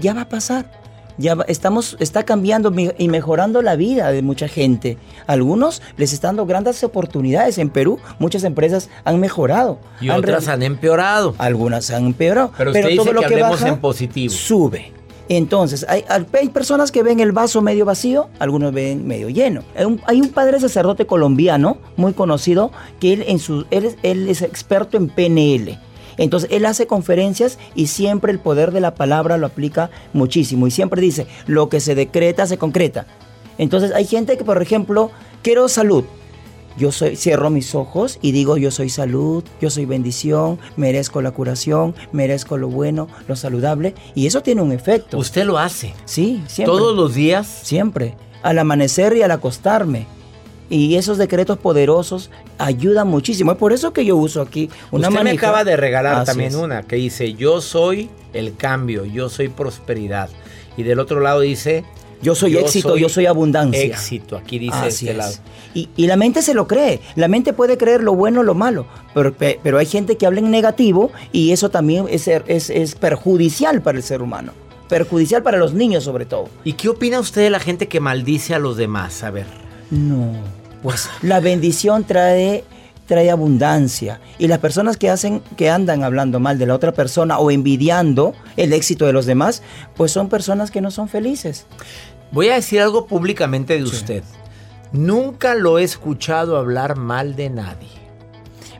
ya 0.00 0.14
va 0.14 0.22
a 0.22 0.28
pasar. 0.28 0.80
Ya 1.18 1.36
estamos, 1.48 1.98
está 2.00 2.22
cambiando 2.22 2.72
y 2.96 3.08
mejorando 3.08 3.60
la 3.60 3.76
vida 3.76 4.10
de 4.10 4.22
mucha 4.22 4.48
gente. 4.48 4.96
Algunos 5.26 5.82
les 5.98 6.14
están 6.14 6.30
dando 6.30 6.46
grandes 6.46 6.82
oportunidades. 6.82 7.58
En 7.58 7.68
Perú, 7.68 7.98
muchas 8.18 8.42
empresas 8.44 8.88
han 9.04 9.20
mejorado. 9.20 9.78
y 10.00 10.08
han 10.08 10.18
otras 10.20 10.48
han 10.48 10.62
empeorado. 10.62 11.34
Algunas 11.36 11.90
han 11.90 12.06
empeorado. 12.06 12.52
Pero 12.56 12.70
usted 12.70 12.84
dice 12.88 12.96
todo 12.96 13.12
lo 13.12 13.20
que 13.20 13.26
que 13.26 13.34
hablemos 13.34 13.60
baja, 13.60 13.68
en 13.74 13.80
positivo. 13.80 14.32
sube. 14.32 14.92
Entonces, 15.30 15.86
hay, 15.88 16.48
personas 16.48 16.90
que 16.90 17.04
ven 17.04 17.20
el 17.20 17.30
vaso 17.30 17.62
medio 17.62 17.84
vacío, 17.84 18.28
algunos 18.40 18.72
ven 18.72 19.06
medio 19.06 19.28
lleno. 19.28 19.62
Hay 19.76 19.84
un, 19.84 20.00
hay 20.04 20.20
un 20.20 20.30
padre 20.30 20.58
sacerdote 20.58 21.06
colombiano 21.06 21.78
muy 21.96 22.14
conocido 22.14 22.72
que 22.98 23.12
él, 23.12 23.24
en 23.28 23.38
su, 23.38 23.64
él, 23.70 23.94
él 24.02 24.28
es 24.28 24.42
experto 24.42 24.96
en 24.96 25.08
PNL. 25.08 25.78
Entonces, 26.16 26.50
él 26.52 26.66
hace 26.66 26.88
conferencias 26.88 27.60
y 27.76 27.86
siempre 27.86 28.32
el 28.32 28.40
poder 28.40 28.72
de 28.72 28.80
la 28.80 28.96
palabra 28.96 29.38
lo 29.38 29.46
aplica 29.46 29.90
muchísimo. 30.12 30.66
Y 30.66 30.72
siempre 30.72 31.00
dice, 31.00 31.28
lo 31.46 31.68
que 31.68 31.78
se 31.78 31.94
decreta, 31.94 32.48
se 32.48 32.58
concreta. 32.58 33.06
Entonces, 33.56 33.92
hay 33.94 34.06
gente 34.06 34.36
que, 34.36 34.42
por 34.42 34.60
ejemplo, 34.60 35.12
quiero 35.42 35.68
salud. 35.68 36.02
Yo 36.76 36.92
soy, 36.92 37.16
cierro 37.16 37.50
mis 37.50 37.74
ojos 37.74 38.18
y 38.22 38.32
digo, 38.32 38.56
yo 38.56 38.70
soy 38.70 38.88
salud, 38.90 39.44
yo 39.60 39.70
soy 39.70 39.84
bendición, 39.86 40.58
merezco 40.76 41.20
la 41.20 41.32
curación, 41.32 41.94
merezco 42.12 42.56
lo 42.56 42.68
bueno, 42.68 43.08
lo 43.28 43.36
saludable. 43.36 43.94
Y 44.14 44.26
eso 44.26 44.42
tiene 44.42 44.62
un 44.62 44.72
efecto. 44.72 45.18
Usted 45.18 45.44
lo 45.44 45.58
hace. 45.58 45.92
Sí, 46.04 46.42
siempre. 46.46 46.76
Todos 46.76 46.96
los 46.96 47.14
días. 47.14 47.46
Siempre. 47.62 48.14
Al 48.42 48.58
amanecer 48.58 49.16
y 49.16 49.22
al 49.22 49.30
acostarme. 49.32 50.06
Y 50.70 50.94
esos 50.94 51.18
decretos 51.18 51.58
poderosos 51.58 52.30
ayudan 52.58 53.08
muchísimo. 53.08 53.50
Es 53.52 53.58
por 53.58 53.72
eso 53.72 53.92
que 53.92 54.04
yo 54.04 54.16
uso 54.16 54.40
aquí 54.40 54.70
una 54.92 55.08
Usted 55.08 55.18
me 55.18 55.24
manija. 55.24 55.48
acaba 55.48 55.64
de 55.64 55.76
regalar 55.76 56.14
Así 56.14 56.26
también 56.26 56.50
es. 56.50 56.54
una 56.56 56.82
que 56.84 56.94
dice, 56.96 57.34
yo 57.34 57.60
soy 57.60 58.08
el 58.32 58.54
cambio, 58.56 59.04
yo 59.04 59.28
soy 59.28 59.48
prosperidad. 59.48 60.30
Y 60.76 60.84
del 60.84 61.00
otro 61.00 61.18
lado 61.18 61.40
dice, 61.40 61.84
Yo 62.22 62.34
soy 62.34 62.56
éxito, 62.56 62.96
yo 62.96 63.08
soy 63.08 63.26
abundancia. 63.26 63.80
Éxito, 63.82 64.36
aquí 64.36 64.58
dice 64.58 64.76
Así 64.76 65.08
este 65.08 65.10
es. 65.12 65.16
lado. 65.16 65.34
Y, 65.74 65.88
y 65.96 66.06
la 66.06 66.16
mente 66.16 66.42
se 66.42 66.52
lo 66.54 66.66
cree. 66.66 67.00
La 67.16 67.28
mente 67.28 67.52
puede 67.52 67.78
creer 67.78 68.02
lo 68.02 68.14
bueno 68.14 68.40
o 68.40 68.42
lo 68.42 68.54
malo. 68.54 68.86
Pero, 69.14 69.32
pe- 69.32 69.58
pero 69.62 69.78
hay 69.78 69.86
gente 69.86 70.16
que 70.16 70.26
habla 70.26 70.40
en 70.40 70.50
negativo 70.50 71.10
y 71.32 71.52
eso 71.52 71.70
también 71.70 72.06
es, 72.10 72.28
es, 72.28 72.68
es 72.70 72.94
perjudicial 72.94 73.80
para 73.82 73.96
el 73.98 74.04
ser 74.04 74.20
humano. 74.22 74.52
Perjudicial 74.88 75.42
para 75.42 75.56
los 75.58 75.72
niños 75.72 76.04
sobre 76.04 76.26
todo. 76.26 76.48
¿Y 76.64 76.72
qué 76.74 76.88
opina 76.88 77.20
usted 77.20 77.42
de 77.42 77.50
la 77.50 77.60
gente 77.60 77.86
que 77.88 78.00
maldice 78.00 78.54
a 78.54 78.58
los 78.58 78.76
demás? 78.76 79.22
A 79.22 79.30
ver. 79.30 79.46
No, 79.90 80.32
pues 80.82 81.08
la 81.22 81.40
bendición 81.40 82.04
trae 82.04 82.64
trae 83.10 83.28
abundancia 83.28 84.20
y 84.38 84.46
las 84.46 84.60
personas 84.60 84.96
que 84.96 85.10
hacen 85.10 85.42
que 85.56 85.68
andan 85.68 86.04
hablando 86.04 86.38
mal 86.38 86.58
de 86.60 86.66
la 86.66 86.76
otra 86.76 86.92
persona 86.92 87.40
o 87.40 87.50
envidiando 87.50 88.34
el 88.56 88.72
éxito 88.72 89.04
de 89.04 89.12
los 89.12 89.26
demás, 89.26 89.62
pues 89.96 90.12
son 90.12 90.28
personas 90.28 90.70
que 90.70 90.80
no 90.80 90.92
son 90.92 91.08
felices. 91.08 91.66
Voy 92.30 92.50
a 92.50 92.54
decir 92.54 92.80
algo 92.80 93.06
públicamente 93.08 93.76
de 93.76 93.82
usted. 93.82 94.22
Nunca 94.92 95.56
lo 95.56 95.80
he 95.80 95.82
escuchado 95.82 96.56
hablar 96.56 96.96
mal 96.96 97.34
de 97.34 97.50
nadie. 97.50 97.88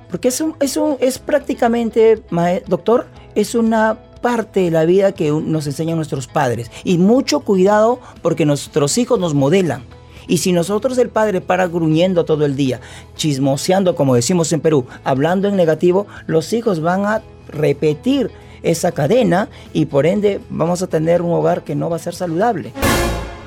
Porque 0.09 0.29
es 0.29 0.41
un, 0.41 0.55
es 0.61 0.77
un- 0.77 0.97
es 1.01 1.19
prácticamente, 1.19 2.23
doctor, 2.69 3.09
es 3.35 3.57
una 3.57 3.99
parte 4.23 4.61
de 4.61 4.71
la 4.71 4.85
vida 4.85 5.11
que 5.13 5.31
nos 5.33 5.67
enseñan 5.67 5.97
nuestros 5.97 6.29
padres. 6.29 6.71
Y 6.85 6.99
mucho 6.99 7.41
cuidado 7.41 7.99
porque 8.23 8.47
nuestros 8.47 8.97
hijos 8.99 9.19
nos 9.19 9.35
modelan. 9.35 9.83
Y 10.31 10.39
si 10.39 10.53
nosotros 10.53 10.97
el 10.99 11.09
padre 11.09 11.41
para 11.41 11.67
gruñendo 11.67 12.25
todo 12.25 12.47
el 12.47 12.55
día, 12.55 12.81
chismoseando, 13.17 13.97
como 13.97 14.15
decimos 14.15 14.53
en 14.53 14.61
Perú, 14.61 14.87
hablando 15.05 15.49
en 15.49 15.57
negativo, 15.57 16.07
los 16.27 16.53
hijos 16.53 16.81
van 16.81 17.05
a 17.05 17.23
repetir 17.49 18.31
esa 18.63 18.93
cadena 18.93 19.49
y 19.73 19.87
por 19.87 20.07
ende 20.07 20.41
vamos 20.49 20.83
a 20.83 20.87
tener 20.87 21.21
un 21.21 21.33
hogar 21.33 21.65
que 21.65 21.75
no 21.75 21.91
va 21.91 21.97
a 21.97 21.99
ser 21.99 22.15
saludable. 22.15 22.73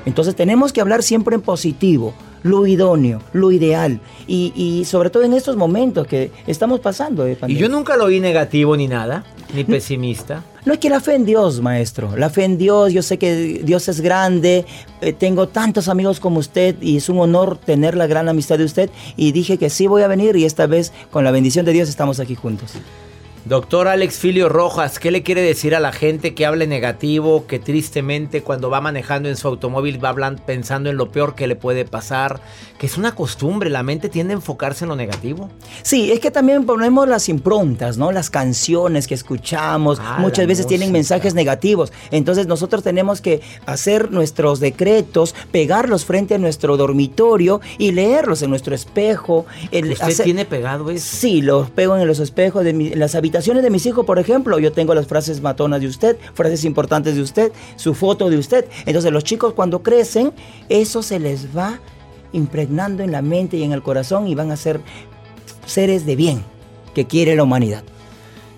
Entonces 0.04 0.36
tenemos 0.36 0.74
que 0.74 0.82
hablar 0.82 1.02
siempre 1.02 1.34
en 1.34 1.40
positivo, 1.40 2.12
lo 2.42 2.66
idóneo, 2.66 3.22
lo 3.32 3.50
ideal 3.50 4.00
y, 4.26 4.52
y 4.54 4.84
sobre 4.84 5.08
todo 5.08 5.22
en 5.22 5.32
estos 5.32 5.56
momentos 5.56 6.06
que 6.06 6.30
estamos 6.46 6.80
pasando. 6.80 7.26
eh, 7.26 7.38
Y 7.48 7.56
yo 7.56 7.70
nunca 7.70 7.96
lo 7.96 8.08
vi 8.08 8.20
negativo 8.20 8.76
ni 8.76 8.88
nada, 8.88 9.24
ni 9.54 9.64
pesimista. 9.64 10.42
No 10.64 10.72
es 10.72 10.78
que 10.78 10.88
la 10.88 11.00
fe 11.00 11.14
en 11.14 11.26
Dios, 11.26 11.60
maestro. 11.60 12.16
La 12.16 12.30
fe 12.30 12.44
en 12.44 12.56
Dios, 12.56 12.92
yo 12.92 13.02
sé 13.02 13.18
que 13.18 13.60
Dios 13.64 13.88
es 13.88 14.00
grande. 14.00 14.64
eh, 15.02 15.12
tengo 15.12 15.46
tantos 15.46 15.88
amigos 15.88 16.20
como 16.20 16.38
usted 16.38 16.76
y 16.80 16.96
es 16.96 17.08
un 17.10 17.18
honor 17.18 17.58
tener 17.58 17.96
la 17.96 18.06
gran 18.06 18.28
amistad 18.30 18.56
de 18.56 18.64
usted. 18.64 18.90
Y 19.16 19.32
dije 19.32 19.58
que 19.58 19.68
sí 19.68 19.86
voy 19.86 20.02
a 20.02 20.08
venir 20.08 20.36
y 20.36 20.46
esta 20.46 20.66
vez, 20.66 20.92
con 21.10 21.22
la 21.22 21.30
bendición 21.30 21.66
de 21.66 21.72
Dios, 21.72 21.88
estamos 21.88 22.18
aquí 22.18 22.34
juntos. 22.34 22.72
Doctor 23.44 23.88
Alex 23.88 24.16
Filio 24.16 24.48
Rojas, 24.48 24.98
¿qué 24.98 25.10
le 25.10 25.22
quiere 25.22 25.42
decir 25.42 25.74
a 25.74 25.80
la 25.80 25.92
gente 25.92 26.32
que 26.32 26.46
hable 26.46 26.66
negativo, 26.66 27.46
que 27.46 27.58
tristemente 27.58 28.40
cuando 28.40 28.70
va 28.70 28.80
manejando 28.80 29.28
en 29.28 29.36
su 29.36 29.46
automóvil 29.48 30.02
va 30.02 30.08
hablan- 30.14 30.38
pensando 30.38 30.88
en 30.88 30.96
lo 30.96 31.10
peor 31.12 31.34
que 31.34 31.46
le 31.46 31.54
puede 31.54 31.84
pasar? 31.84 32.40
Que 32.78 32.86
es 32.86 32.96
una 32.96 33.14
costumbre, 33.14 33.68
la 33.68 33.82
mente 33.82 34.08
tiende 34.08 34.32
a 34.32 34.36
enfocarse 34.36 34.86
en 34.86 34.88
lo 34.88 34.96
negativo. 34.96 35.50
Sí, 35.82 36.10
es 36.10 36.20
que 36.20 36.30
también 36.30 36.64
ponemos 36.64 37.06
las 37.06 37.28
improntas, 37.28 37.98
¿no? 37.98 38.12
Las 38.12 38.30
canciones 38.30 39.06
que 39.06 39.12
escuchamos 39.14 39.98
Ah, 40.00 40.16
muchas 40.20 40.46
veces 40.46 40.66
tienen 40.66 40.90
mensajes 40.90 41.34
negativos. 41.34 41.92
Entonces 42.10 42.46
nosotros 42.46 42.82
tenemos 42.82 43.20
que 43.20 43.42
hacer 43.66 44.10
nuestros 44.10 44.58
decretos, 44.58 45.34
pegarlos 45.52 46.06
frente 46.06 46.34
a 46.34 46.38
nuestro 46.38 46.78
dormitorio 46.78 47.60
y 47.76 47.92
leerlos 47.92 48.40
en 48.40 48.48
nuestro 48.48 48.74
espejo. 48.74 49.44
el 49.70 49.92
¿Usted 49.92 50.02
hacer- 50.06 50.24
tiene 50.24 50.46
pegado 50.46 50.90
eso? 50.90 51.06
Sí, 51.16 51.42
los 51.42 51.68
pego 51.68 51.98
en 51.98 52.06
los 52.06 52.20
espejos 52.20 52.64
de 52.64 52.72
mi- 52.72 52.90
las 52.94 53.14
habitaciones 53.14 53.33
de 53.34 53.70
mis 53.70 53.84
hijos, 53.86 54.06
por 54.06 54.18
ejemplo. 54.18 54.58
Yo 54.58 54.72
tengo 54.72 54.94
las 54.94 55.06
frases 55.06 55.40
matonas 55.40 55.80
de 55.80 55.88
usted, 55.88 56.16
frases 56.34 56.64
importantes 56.64 57.16
de 57.16 57.22
usted, 57.22 57.52
su 57.76 57.94
foto 57.94 58.30
de 58.30 58.38
usted. 58.38 58.66
Entonces 58.86 59.10
los 59.12 59.24
chicos 59.24 59.54
cuando 59.54 59.82
crecen, 59.82 60.32
eso 60.68 61.02
se 61.02 61.18
les 61.18 61.56
va 61.56 61.80
impregnando 62.32 63.02
en 63.02 63.12
la 63.12 63.22
mente 63.22 63.56
y 63.56 63.62
en 63.64 63.72
el 63.72 63.82
corazón 63.82 64.28
y 64.28 64.34
van 64.34 64.50
a 64.50 64.56
ser 64.56 64.80
seres 65.66 66.06
de 66.06 66.16
bien 66.16 66.44
que 66.94 67.06
quiere 67.06 67.34
la 67.34 67.42
humanidad. 67.42 67.82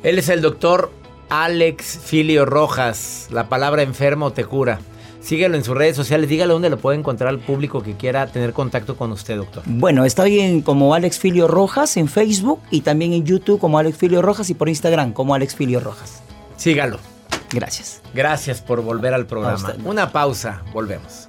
Él 0.03 0.19
es 0.19 0.29
el 0.29 0.43
doctor 0.43 0.91
Alex 1.31 1.99
Filio 2.05 2.45
Rojas. 2.45 3.29
La 3.31 3.49
palabra 3.49 3.83
enfermo 3.83 4.33
te 4.33 4.45
cura. 4.45 4.81
Síguelo 5.27 5.57
en 5.57 5.65
sus 5.65 5.77
redes 5.77 5.97
sociales. 5.97 6.31
Dígale 6.31 6.53
dónde 6.53 6.71
lo 6.71 6.79
puede 6.79 6.97
encontrar 6.97 7.29
al 7.29 7.41
público 7.41 7.83
que 7.83 7.97
quiera 7.97 8.29
tener 8.29 8.53
contacto 8.53 8.97
con 8.97 9.11
usted, 9.11 9.37
doctor. 9.37 9.65
Bueno, 9.67 10.05
estoy 10.05 10.39
en, 10.39 10.63
como 10.63 10.95
Alex 10.95 11.19
Filio 11.19 11.49
Rojas 11.49 11.97
en 11.97 12.07
Facebook 12.07 12.61
y 12.71 12.83
también 12.83 13.13
en 13.13 13.25
YouTube 13.25 13.59
como 13.59 13.81
Alex 13.81 13.99
Filio 13.99 14.23
Rojas 14.23 14.51
y 14.51 14.55
por 14.55 14.69
Instagram 14.69 15.13
como 15.13 15.35
Alex 15.35 15.57
Filio 15.57 15.81
Rojas. 15.81 16.23
Sígalo. 16.57 17.01
Gracias. 17.51 18.03
Gracias 18.15 18.61
por 18.61 18.83
volver 18.83 19.15
al 19.15 19.27
programa. 19.27 19.75
Una 19.85 20.13
pausa. 20.13 20.63
Volvemos. 20.73 21.27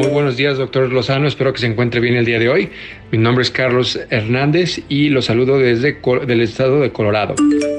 Muy 0.00 0.08
buenos 0.08 0.38
días, 0.38 0.56
doctor 0.56 0.90
Lozano. 0.90 1.28
Espero 1.28 1.52
que 1.52 1.58
se 1.58 1.66
encuentre 1.66 2.00
bien 2.00 2.16
el 2.16 2.24
día 2.24 2.38
de 2.38 2.48
hoy. 2.48 2.72
Mi 3.12 3.18
nombre 3.18 3.42
es 3.42 3.50
Carlos 3.50 3.98
Hernández 4.08 4.80
y 4.88 5.10
lo 5.10 5.20
saludo 5.20 5.58
desde 5.58 6.00
del 6.26 6.40
estado 6.40 6.80
de 6.80 6.90
Colorado. 6.90 7.34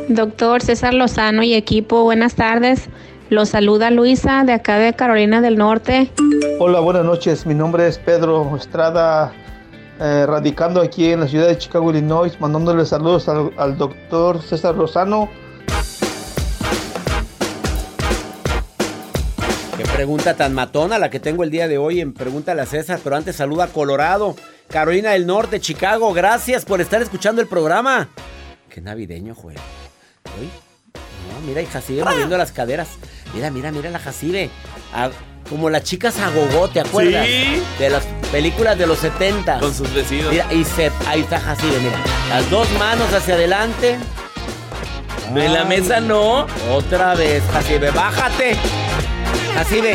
Doctor 0.08 0.62
César 0.62 0.94
Lozano 0.94 1.42
y 1.42 1.56
equipo, 1.56 2.04
buenas 2.04 2.36
tardes. 2.36 2.90
Los 3.32 3.50
saluda 3.50 3.90
Luisa 3.90 4.44
de 4.44 4.54
acá 4.54 4.78
de 4.78 4.94
Carolina 4.94 5.42
del 5.42 5.58
Norte. 5.58 6.12
Hola, 6.60 6.80
buenas 6.80 7.06
noches. 7.06 7.48
Mi 7.48 7.56
nombre 7.56 7.88
es 7.88 7.98
Pedro 7.98 8.56
Estrada, 8.56 9.34
eh, 10.00 10.28
radicando 10.28 10.80
aquí 10.80 11.08
en 11.08 11.22
la 11.22 11.28
ciudad 11.28 11.48
de 11.48 11.58
Chicago, 11.58 11.90
Illinois, 11.90 12.40
mandándole 12.40 12.86
saludos 12.86 13.28
al, 13.30 13.52
al 13.58 13.80
doctor 13.80 14.40
César 14.44 14.76
Lozano. 14.76 15.28
Pregunta 20.02 20.34
tan 20.34 20.56
matona 20.56 20.98
la 20.98 21.12
que 21.12 21.20
tengo 21.20 21.44
el 21.44 21.52
día 21.52 21.68
de 21.68 21.78
hoy 21.78 22.02
en 22.02 22.12
Pregúntale 22.12 22.60
a 22.64 22.66
César, 22.66 23.00
pero 23.04 23.16
antes 23.16 23.36
saluda 23.36 23.66
a 23.66 23.68
Colorado, 23.68 24.36
Carolina 24.68 25.12
del 25.12 25.28
Norte, 25.28 25.60
Chicago. 25.60 26.12
Gracias 26.12 26.66
por 26.66 26.82
estar 26.82 27.04
escuchando 27.04 27.40
el 27.40 27.48
programa. 27.48 28.10
Qué 28.68 28.82
navideño, 28.82 29.36
Joel. 29.36 29.60
Hoy. 30.40 30.50
No, 31.32 31.46
mira, 31.46 31.62
y 31.62 31.68
Jacibe 31.68 32.04
moviendo 32.04 32.36
las 32.36 32.52
caderas. 32.52 32.88
Mira, 33.36 33.52
mira, 33.52 33.72
mira 33.72 33.92
la 33.92 34.00
Jacibe. 34.00 34.50
Ah, 34.92 35.12
como 35.48 35.70
las 35.70 35.84
chicas 35.84 36.18
a 36.18 36.32
gogó, 36.32 36.68
¿te 36.68 36.80
acuerdas? 36.80 37.28
Sí. 37.28 37.62
De 37.78 37.92
las 37.92 38.04
películas 38.32 38.80
de 38.80 38.88
los 38.88 38.98
70. 38.98 39.60
Con 39.60 39.72
sus 39.72 39.94
vestidos. 39.94 40.32
Mira, 40.32 40.52
y 40.52 40.64
se, 40.64 40.92
ahí 41.06 41.22
está 41.22 41.40
Jacibe, 41.40 41.78
mira. 41.78 42.00
Las 42.28 42.50
dos 42.50 42.68
manos 42.80 43.14
hacia 43.14 43.36
adelante. 43.36 44.00
En 45.30 45.54
la 45.54 45.64
mesa 45.64 46.00
no. 46.00 46.48
Otra 46.72 47.14
vez, 47.14 47.44
Jacibe, 47.54 47.92
bájate. 47.92 48.58
Jacibe. 49.56 49.94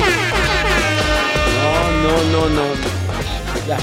No, 1.61 1.90
no, 2.03 2.25
no, 2.33 2.49
no. 2.55 2.62
Ya. 3.66 3.79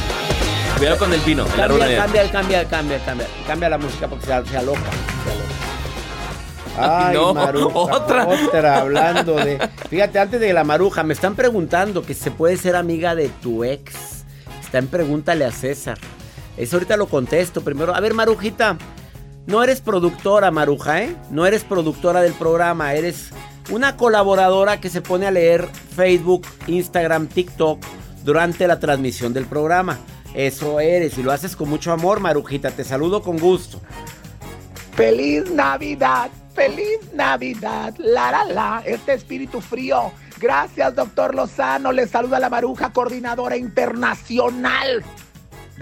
Cuidado 0.77 0.97
con 0.97 1.13
el 1.13 1.19
pino. 1.21 1.43
la 1.45 1.49
Cambia, 1.67 1.67
rola. 1.67 1.95
cambia, 1.97 2.31
cambia, 2.31 2.65
cambia, 2.65 2.99
cambia. 3.05 3.27
Cambia 3.47 3.69
la 3.69 3.77
música 3.77 4.07
porque 4.07 4.25
se, 4.25 4.31
se 4.31 4.57
aloca. 4.57 4.79
Se 4.81 5.31
aloca. 5.31 7.07
Ay, 7.07 7.13
no, 7.15 7.29
otra. 7.73 8.25
Otra, 8.27 8.77
hablando 8.79 9.35
de. 9.35 9.59
Fíjate, 9.89 10.19
antes 10.19 10.39
de 10.39 10.53
la 10.53 10.63
maruja, 10.63 11.03
me 11.03 11.13
están 11.13 11.35
preguntando 11.35 12.01
que 12.01 12.13
se 12.13 12.31
puede 12.31 12.57
ser 12.57 12.75
amiga 12.75 13.15
de 13.15 13.29
tu 13.29 13.63
ex. 13.63 14.23
Está 14.63 14.79
en 14.79 14.87
Pregúntale 14.87 15.45
a 15.45 15.51
César. 15.51 15.97
Eso 16.57 16.75
ahorita 16.77 16.97
lo 16.97 17.07
contesto 17.07 17.61
primero. 17.61 17.95
A 17.95 17.99
ver, 17.99 18.13
Marujita. 18.13 18.77
No 19.45 19.61
eres 19.61 19.81
productora, 19.81 20.51
Maruja, 20.51 21.01
¿eh? 21.01 21.15
No 21.29 21.45
eres 21.45 21.63
productora 21.65 22.21
del 22.21 22.33
programa. 22.33 22.93
Eres 22.93 23.29
una 23.69 23.97
colaboradora 23.97 24.79
que 24.79 24.89
se 24.89 25.01
pone 25.01 25.25
a 25.25 25.31
leer 25.31 25.67
Facebook, 25.95 26.45
Instagram, 26.67 27.27
TikTok 27.27 27.83
durante 28.23 28.67
la 28.67 28.79
transmisión 28.79 29.33
del 29.33 29.45
programa. 29.45 29.99
Eso 30.33 30.79
eres 30.79 31.17
y 31.17 31.23
lo 31.23 31.31
haces 31.31 31.55
con 31.55 31.69
mucho 31.69 31.91
amor, 31.91 32.19
Marujita. 32.19 32.71
Te 32.71 32.83
saludo 32.83 33.21
con 33.21 33.37
gusto. 33.37 33.81
¡Feliz 34.95 35.49
Navidad! 35.51 36.29
¡Feliz 36.53 36.99
Navidad! 37.13 37.93
La 37.97 38.31
la 38.31 38.45
la, 38.45 38.83
este 38.85 39.13
espíritu 39.13 39.61
frío. 39.61 40.11
Gracias, 40.39 40.95
doctor 40.95 41.33
Lozano. 41.35 41.91
Le 41.91 42.07
saluda 42.07 42.39
la 42.39 42.49
Maruja, 42.49 42.91
coordinadora 42.91 43.57
internacional 43.57 45.03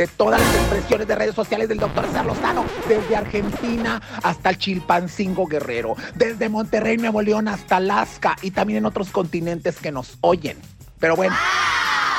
de 0.01 0.07
todas 0.07 0.41
las 0.41 0.55
expresiones 0.55 1.07
de 1.07 1.13
redes 1.13 1.35
sociales 1.35 1.69
del 1.69 1.77
doctor 1.77 2.07
Lozano, 2.25 2.65
desde 2.87 3.15
Argentina 3.15 4.01
hasta 4.23 4.49
el 4.49 4.57
Chilpancingo 4.57 5.45
Guerrero, 5.45 5.95
desde 6.15 6.49
Monterrey, 6.49 6.97
Nuevo 6.97 7.21
León 7.21 7.47
hasta 7.47 7.75
Alaska 7.75 8.35
y 8.41 8.49
también 8.49 8.77
en 8.77 8.85
otros 8.87 9.11
continentes 9.11 9.77
que 9.77 9.91
nos 9.91 10.17
oyen. 10.21 10.57
Pero 10.99 11.15
bueno. 11.15 11.35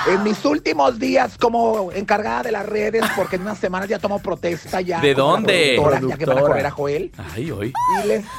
En 0.08 0.22
mis 0.24 0.44
últimos 0.44 0.98
días 0.98 1.38
como 1.38 1.92
encargada 1.92 2.42
de 2.42 2.52
las 2.52 2.66
redes, 2.66 3.04
porque 3.14 3.36
en 3.36 3.42
unas 3.42 3.58
semanas 3.58 3.88
ya 3.88 4.00
tomo 4.00 4.18
protesta 4.18 4.80
ya. 4.80 5.00
¿De 5.00 5.10
la 5.12 5.14
dónde? 5.14 5.74
productora, 5.80 6.00
ya 6.08 6.16
que 6.16 6.26
van 6.26 6.38
a 6.38 6.40
correr 6.40 6.66
a 6.66 6.70
Joel. 6.72 7.12
Ay, 7.32 7.50
hoy. 7.52 7.72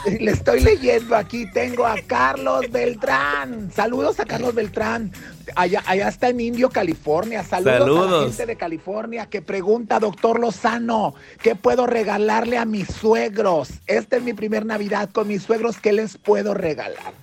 Y 0.06 0.20
le 0.20 0.32
estoy 0.32 0.60
leyendo 0.60 1.16
aquí, 1.16 1.50
tengo 1.52 1.86
a 1.86 1.96
Carlos 2.06 2.70
Beltrán. 2.70 3.72
Saludos 3.74 4.20
a 4.20 4.26
Carlos 4.26 4.54
Beltrán. 4.54 5.12
Allá, 5.56 5.82
allá 5.86 6.10
está 6.10 6.30
en 6.30 6.42
Indio, 6.42 6.70
California. 6.70 7.44
Saludos, 7.44 7.74
a 7.74 7.80
la 7.80 7.86
Saludos. 7.86 8.26
gente 8.26 8.46
de 8.46 8.56
California 8.58 9.26
que 9.28 9.42
pregunta, 9.42 10.00
doctor 10.00 10.40
Lozano, 10.42 11.16
¿qué 11.42 11.56
puedo 11.56 11.88
regalarle 11.88 12.58
a 12.58 12.66
mis 12.66 12.88
suegros? 12.90 13.70
Esta 13.88 14.18
es 14.18 14.24
mi 14.24 14.34
primer 14.34 14.66
Navidad 14.66 15.10
con 15.14 15.30
mis 15.30 15.44
suegros, 15.44 15.78
¿qué 15.80 15.94
les 15.94 16.18
puedo 16.18 16.54
regalar? 16.54 17.14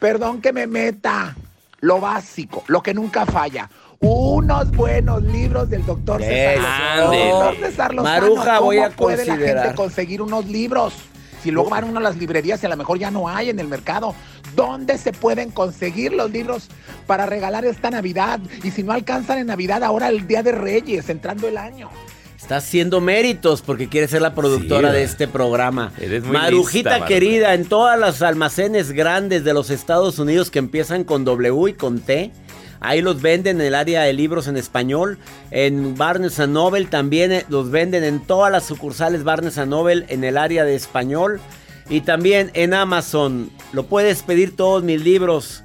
Perdón 0.00 0.40
que 0.40 0.52
me 0.52 0.66
meta. 0.66 1.36
Lo 1.80 2.00
básico, 2.00 2.64
lo 2.68 2.82
que 2.82 2.94
nunca 2.94 3.26
falla. 3.26 3.68
Unos 4.00 4.70
buenos 4.72 5.22
libros 5.22 5.68
del 5.68 5.84
doctor 5.84 6.22
César 6.22 6.54
Eso. 6.54 6.62
Lozano. 6.62 7.12
Doctor 7.12 7.56
César 7.56 7.94
Lozano, 7.94 8.20
Maruja, 8.20 8.54
¿cómo 8.56 8.66
voy 8.66 8.78
a 8.78 8.90
puede 8.90 9.24
la 9.24 9.36
gente 9.36 9.74
conseguir 9.74 10.22
unos 10.22 10.46
libros? 10.46 10.94
Si 11.42 11.50
luego 11.50 11.70
van 11.70 11.84
uno 11.84 11.98
a 11.98 12.02
las 12.02 12.16
librerías 12.16 12.62
y 12.62 12.66
a 12.66 12.68
lo 12.68 12.76
mejor 12.76 12.98
ya 12.98 13.10
no 13.10 13.28
hay 13.28 13.50
en 13.50 13.60
el 13.60 13.68
mercado, 13.68 14.14
¿dónde 14.54 14.98
se 14.98 15.12
pueden 15.12 15.50
conseguir 15.50 16.12
los 16.12 16.30
libros 16.30 16.68
para 17.06 17.26
regalar 17.26 17.64
esta 17.64 17.90
Navidad? 17.90 18.40
Y 18.64 18.70
si 18.70 18.82
no 18.82 18.92
alcanzan 18.92 19.38
en 19.38 19.46
Navidad, 19.46 19.84
ahora 19.84 20.08
el 20.08 20.26
Día 20.26 20.42
de 20.42 20.52
Reyes, 20.52 21.08
entrando 21.08 21.46
el 21.46 21.56
año. 21.56 21.90
Está 22.36 22.58
haciendo 22.58 23.00
méritos 23.00 23.62
porque 23.62 23.88
quiere 23.88 24.08
ser 24.08 24.22
la 24.22 24.34
productora 24.34 24.90
Sí, 24.90 24.96
de 24.96 25.02
este 25.02 25.26
programa. 25.26 25.92
Eres 25.98 26.22
muy 26.22 26.32
Marujita 26.32 26.90
lista, 26.90 27.06
querida, 27.06 27.54
en 27.54 27.64
todas 27.64 27.98
las 27.98 28.22
almacenes 28.22 28.92
grandes 28.92 29.42
de 29.42 29.54
los 29.54 29.70
Estados 29.70 30.18
Unidos 30.18 30.50
que 30.50 30.58
empiezan 30.58 31.04
con 31.04 31.24
W 31.24 31.70
y 31.70 31.72
con 31.72 32.00
T, 32.00 32.32
Ahí 32.80 33.02
los 33.02 33.20
venden 33.22 33.60
en 33.60 33.68
el 33.68 33.74
área 33.74 34.02
de 34.02 34.12
libros 34.12 34.48
en 34.48 34.56
español. 34.56 35.18
En 35.50 35.96
Barnes 35.96 36.38
Noble 36.38 36.84
también 36.86 37.32
eh, 37.32 37.44
los 37.48 37.70
venden 37.70 38.04
en 38.04 38.20
todas 38.20 38.52
las 38.52 38.64
sucursales 38.66 39.24
Barnes 39.24 39.56
Noble 39.66 40.04
en 40.08 40.24
el 40.24 40.36
área 40.36 40.64
de 40.64 40.74
español. 40.74 41.40
Y 41.88 42.02
también 42.02 42.50
en 42.54 42.74
Amazon. 42.74 43.50
Lo 43.72 43.86
puedes 43.86 44.22
pedir 44.22 44.56
todos 44.56 44.82
mis 44.82 45.02
libros. 45.02 45.62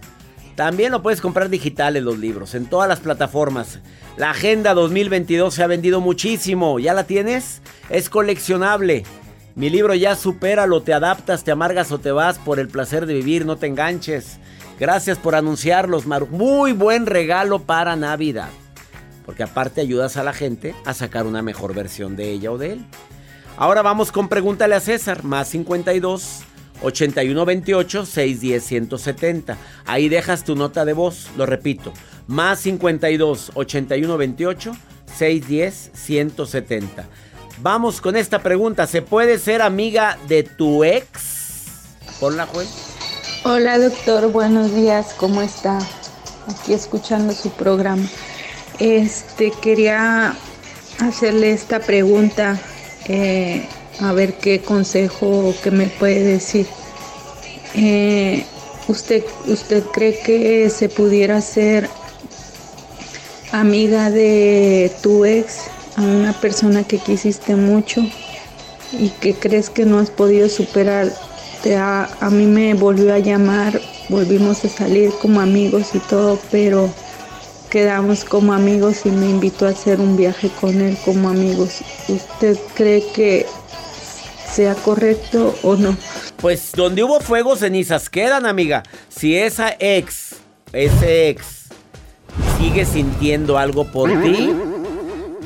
También 0.56 0.92
lo 0.92 1.02
puedes 1.02 1.22
comprar 1.22 1.50
digitales 1.50 2.04
los 2.04 2.20
libros, 2.20 2.56
en 2.56 2.66
todas 2.66 2.88
las 2.90 3.00
plataformas. 3.00 3.80
La 4.18 4.32
Agenda 4.32 4.74
2022 4.74 5.54
se 5.54 5.64
ha 5.64 5.68
vendido 5.68 6.02
muchísimo. 6.02 6.80
¿Ya 6.80 6.94
la 6.94 7.06
tienes? 7.06 7.62
Es 7.90 8.10
coleccionable. 8.10 9.04
Mi 9.56 9.70
libro 9.70 9.94
ya 9.96 10.18
lo 10.68 10.82
te 10.82 10.94
adaptas, 10.94 11.44
te 11.44 11.52
amargas 11.52 11.92
o 11.92 12.00
te 12.00 12.12
vas 12.12 12.38
por 12.38 12.60
el 12.60 12.68
placer 12.68 13.06
de 13.06 13.14
vivir, 13.14 13.46
no 13.46 13.58
te 13.58 13.68
enganches. 13.68 14.40
Gracias 14.80 15.18
por 15.18 15.36
anunciarlos, 15.36 16.06
Maru. 16.06 16.28
Muy 16.28 16.74
buen 16.74 17.06
regalo 17.06 17.60
para 17.60 17.96
Navidad. 17.96 18.50
Porque 19.26 19.44
aparte 19.44 19.82
ayudas 19.82 20.18
a 20.18 20.24
la 20.24 20.34
gente 20.34 20.76
a 20.86 20.94
sacar 20.94 21.26
una 21.26 21.42
mejor 21.42 21.74
versión 21.74 22.16
de 22.16 22.32
ella 22.32 22.52
o 22.52 22.58
de 22.58 22.74
él. 22.74 22.86
Ahora 23.58 23.82
vamos 23.82 24.12
con 24.12 24.28
Pregúntale 24.28 24.76
a 24.76 24.80
César, 24.80 25.24
más 25.24 25.50
52 25.50 26.44
8128 26.82 28.06
610 28.06 28.64
170. 28.64 29.58
Ahí 29.86 30.10
dejas 30.10 30.44
tu 30.44 30.56
nota 30.56 30.86
de 30.86 30.94
voz, 30.94 31.30
lo 31.38 31.46
repito, 31.46 31.94
más 32.28 32.60
52 32.60 33.52
8128 33.54 34.72
610 35.18 35.92
170. 35.94 37.06
Vamos 37.62 38.02
con 38.02 38.16
esta 38.16 38.40
pregunta, 38.40 38.88
¿se 38.88 39.02
puede 39.02 39.38
ser 39.38 39.62
amiga 39.62 40.18
de 40.28 40.44
tu 40.44 40.84
ex? 40.84 41.76
Ponla, 42.20 42.48
juez. 42.48 42.70
Hola, 43.44 43.78
doctor, 43.78 44.32
buenos 44.32 44.74
días, 44.74 45.14
¿cómo 45.18 45.42
está? 45.42 45.78
Aquí 46.48 46.74
escuchando 46.74 47.34
su 47.34 47.52
programa. 47.52 48.08
Este, 48.80 49.52
quería 49.62 50.36
hacerle 51.00 51.52
esta 51.52 51.80
pregunta. 51.80 52.60
Eh, 53.06 53.68
a 54.00 54.14
ver 54.14 54.34
qué 54.36 54.62
consejo 54.62 55.54
que 55.64 55.72
me 55.72 55.88
puede 55.88 56.24
decir. 56.24 56.68
Eh, 57.76 58.46
¿usted, 58.88 59.24
¿Usted 59.48 59.84
cree 59.86 60.20
que 60.20 60.70
se 60.70 60.90
pudiera 60.90 61.42
ser 61.42 61.90
amiga 63.52 64.10
de 64.10 64.92
tu 65.02 65.26
ex, 65.26 65.64
a 65.98 66.02
una 66.02 66.34
persona 66.34 66.84
que 66.84 66.98
quisiste 66.98 67.56
mucho 67.56 68.02
y 68.98 69.10
que 69.10 69.34
crees 69.34 69.70
que 69.70 69.86
no 69.86 70.00
has 70.00 70.10
podido 70.10 70.50
superar? 70.50 71.12
a, 71.78 72.10
a 72.20 72.30
mí 72.32 72.48
me 72.48 72.74
volvió 72.74 73.14
a 73.14 73.20
llamar, 73.20 73.80
volvimos 74.10 74.66
a 74.66 74.70
salir 74.70 75.12
como 75.22 75.42
amigos 75.42 75.94
y 75.94 76.00
todo, 76.00 76.40
pero 76.50 76.90
quedamos 77.70 78.26
como 78.26 78.54
amigos 78.54 79.06
y 79.06 79.10
me 79.10 79.30
invitó 79.30 79.68
a 79.68 79.70
hacer 79.70 80.00
un 80.00 80.18
viaje 80.18 80.50
con 80.60 80.82
él 80.82 80.98
como 81.06 81.30
amigos. 81.30 81.82
¿Usted 82.10 82.58
cree 82.76 83.04
que 83.14 83.46
sea 84.52 84.76
correcto 84.76 85.56
o 85.64 85.76
no. 85.76 85.96
Pues 86.38 86.72
donde 86.74 87.04
hubo 87.04 87.20
fuego, 87.20 87.56
cenizas 87.56 88.10
quedan, 88.10 88.46
amiga. 88.46 88.84
Si 89.10 89.38
esa 89.38 89.76
ex, 89.80 90.36
ese 90.74 91.30
ex, 91.30 91.70
sigue 92.58 92.86
sintiendo 92.86 93.58
algo 93.58 93.86
por 93.86 94.10
ti, 94.22 94.52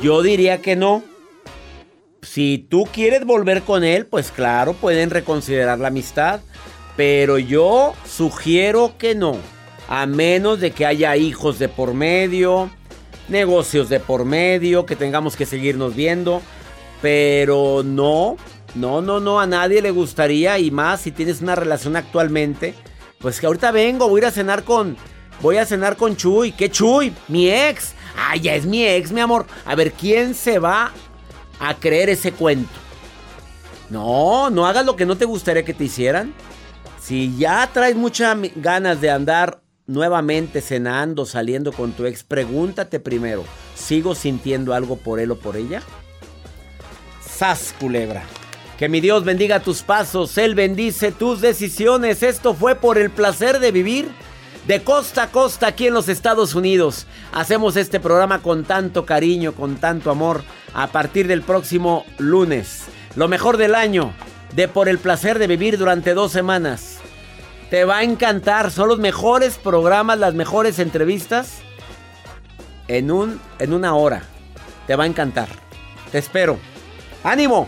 yo 0.01 0.21
diría 0.21 0.61
que 0.61 0.75
no. 0.75 1.03
Si 2.21 2.65
tú 2.69 2.87
quieres 2.91 3.25
volver 3.25 3.61
con 3.61 3.83
él, 3.83 4.07
pues 4.07 4.31
claro, 4.31 4.73
pueden 4.73 5.11
reconsiderar 5.11 5.79
la 5.79 5.89
amistad. 5.89 6.41
Pero 6.97 7.37
yo 7.37 7.93
sugiero 8.05 8.93
que 8.97 9.15
no. 9.15 9.37
A 9.87 10.05
menos 10.05 10.59
de 10.59 10.71
que 10.71 10.85
haya 10.85 11.15
hijos 11.17 11.59
de 11.59 11.69
por 11.69 11.93
medio, 11.93 12.71
negocios 13.27 13.89
de 13.89 13.99
por 13.99 14.25
medio, 14.25 14.85
que 14.85 14.95
tengamos 14.95 15.35
que 15.35 15.45
seguirnos 15.45 15.95
viendo. 15.95 16.41
Pero 17.01 17.83
no, 17.83 18.37
no, 18.75 19.01
no, 19.01 19.19
no, 19.19 19.39
a 19.39 19.47
nadie 19.47 19.81
le 19.81 19.91
gustaría 19.91 20.59
y 20.59 20.69
más 20.69 21.01
si 21.01 21.11
tienes 21.11 21.41
una 21.41 21.55
relación 21.55 21.95
actualmente. 21.95 22.75
Pues 23.19 23.39
que 23.39 23.45
ahorita 23.45 23.71
vengo, 23.71 24.09
voy 24.09 24.19
a 24.19 24.23
ir 24.23 24.27
a 24.27 24.31
cenar 24.31 24.63
con... 24.63 24.97
Voy 25.41 25.57
a 25.57 25.65
cenar 25.65 25.97
con 25.97 26.15
Chuy. 26.15 26.51
¿Qué 26.53 26.69
Chuy? 26.69 27.13
Mi 27.27 27.49
ex. 27.49 27.93
Ah, 28.17 28.35
ya 28.38 28.55
es 28.55 28.65
mi 28.65 28.85
ex, 28.85 29.11
mi 29.11 29.19
amor. 29.19 29.45
A 29.65 29.75
ver, 29.75 29.91
¿quién 29.91 30.33
se 30.33 30.59
va 30.59 30.91
a 31.59 31.73
creer 31.75 32.09
ese 32.09 32.31
cuento? 32.31 32.71
No, 33.89 34.49
no 34.49 34.65
hagas 34.65 34.85
lo 34.85 34.95
que 34.95 35.05
no 35.05 35.17
te 35.17 35.25
gustaría 35.25 35.65
que 35.65 35.73
te 35.73 35.83
hicieran. 35.83 36.33
Si 37.01 37.35
ya 37.38 37.69
traes 37.71 37.95
muchas 37.95 38.38
ganas 38.55 39.01
de 39.01 39.11
andar 39.11 39.61
nuevamente 39.88 40.61
cenando, 40.61 41.25
saliendo 41.25 41.71
con 41.71 41.91
tu 41.91 42.05
ex, 42.05 42.23
pregúntate 42.23 42.99
primero, 42.99 43.43
¿sigo 43.75 44.15
sintiendo 44.15 44.73
algo 44.73 44.97
por 44.97 45.19
él 45.19 45.31
o 45.31 45.38
por 45.38 45.57
ella? 45.57 45.83
Sas, 47.21 47.75
culebra. 47.79 48.23
Que 48.77 48.89
mi 48.89 48.99
Dios 48.99 49.23
bendiga 49.23 49.61
tus 49.61 49.83
pasos, 49.83 50.38
Él 50.38 50.53
bendice 50.53 51.13
tus 51.13 51.39
decisiones. 51.39 52.23
Esto 52.23 52.53
fue 52.53 52.75
por 52.75 52.97
el 52.97 53.09
placer 53.09 53.59
de 53.59 53.71
vivir 53.71 54.09
de 54.67 54.83
costa 54.83 55.23
a 55.23 55.31
costa 55.31 55.67
aquí 55.67 55.88
en 55.88 55.93
los 55.93 56.09
Estados 56.09 56.55
Unidos. 56.55 57.07
Hacemos 57.31 57.77
este 57.77 58.01
programa 58.01 58.41
con 58.41 58.65
tanto 58.65 59.05
cariño, 59.05 59.53
con 59.53 59.77
tanto 59.77 60.11
amor, 60.11 60.43
a 60.73 60.88
partir 60.88 61.27
del 61.27 61.41
próximo 61.41 62.05
lunes. 62.17 62.83
Lo 63.15 63.29
mejor 63.29 63.55
del 63.55 63.75
año, 63.75 64.11
de 64.55 64.67
por 64.67 64.89
el 64.89 64.97
placer 64.97 65.39
de 65.39 65.47
vivir 65.47 65.77
durante 65.77 66.13
dos 66.13 66.33
semanas. 66.33 66.97
Te 67.69 67.85
va 67.85 67.99
a 67.99 68.03
encantar, 68.03 68.71
son 68.71 68.89
los 68.89 68.99
mejores 68.99 69.57
programas, 69.57 70.19
las 70.19 70.33
mejores 70.33 70.79
entrevistas 70.79 71.59
en, 72.89 73.09
un, 73.09 73.39
en 73.59 73.71
una 73.71 73.95
hora. 73.95 74.23
Te 74.85 74.95
va 74.95 75.05
a 75.05 75.07
encantar. 75.07 75.47
Te 76.11 76.17
espero. 76.17 76.59
¡Ánimo! 77.23 77.67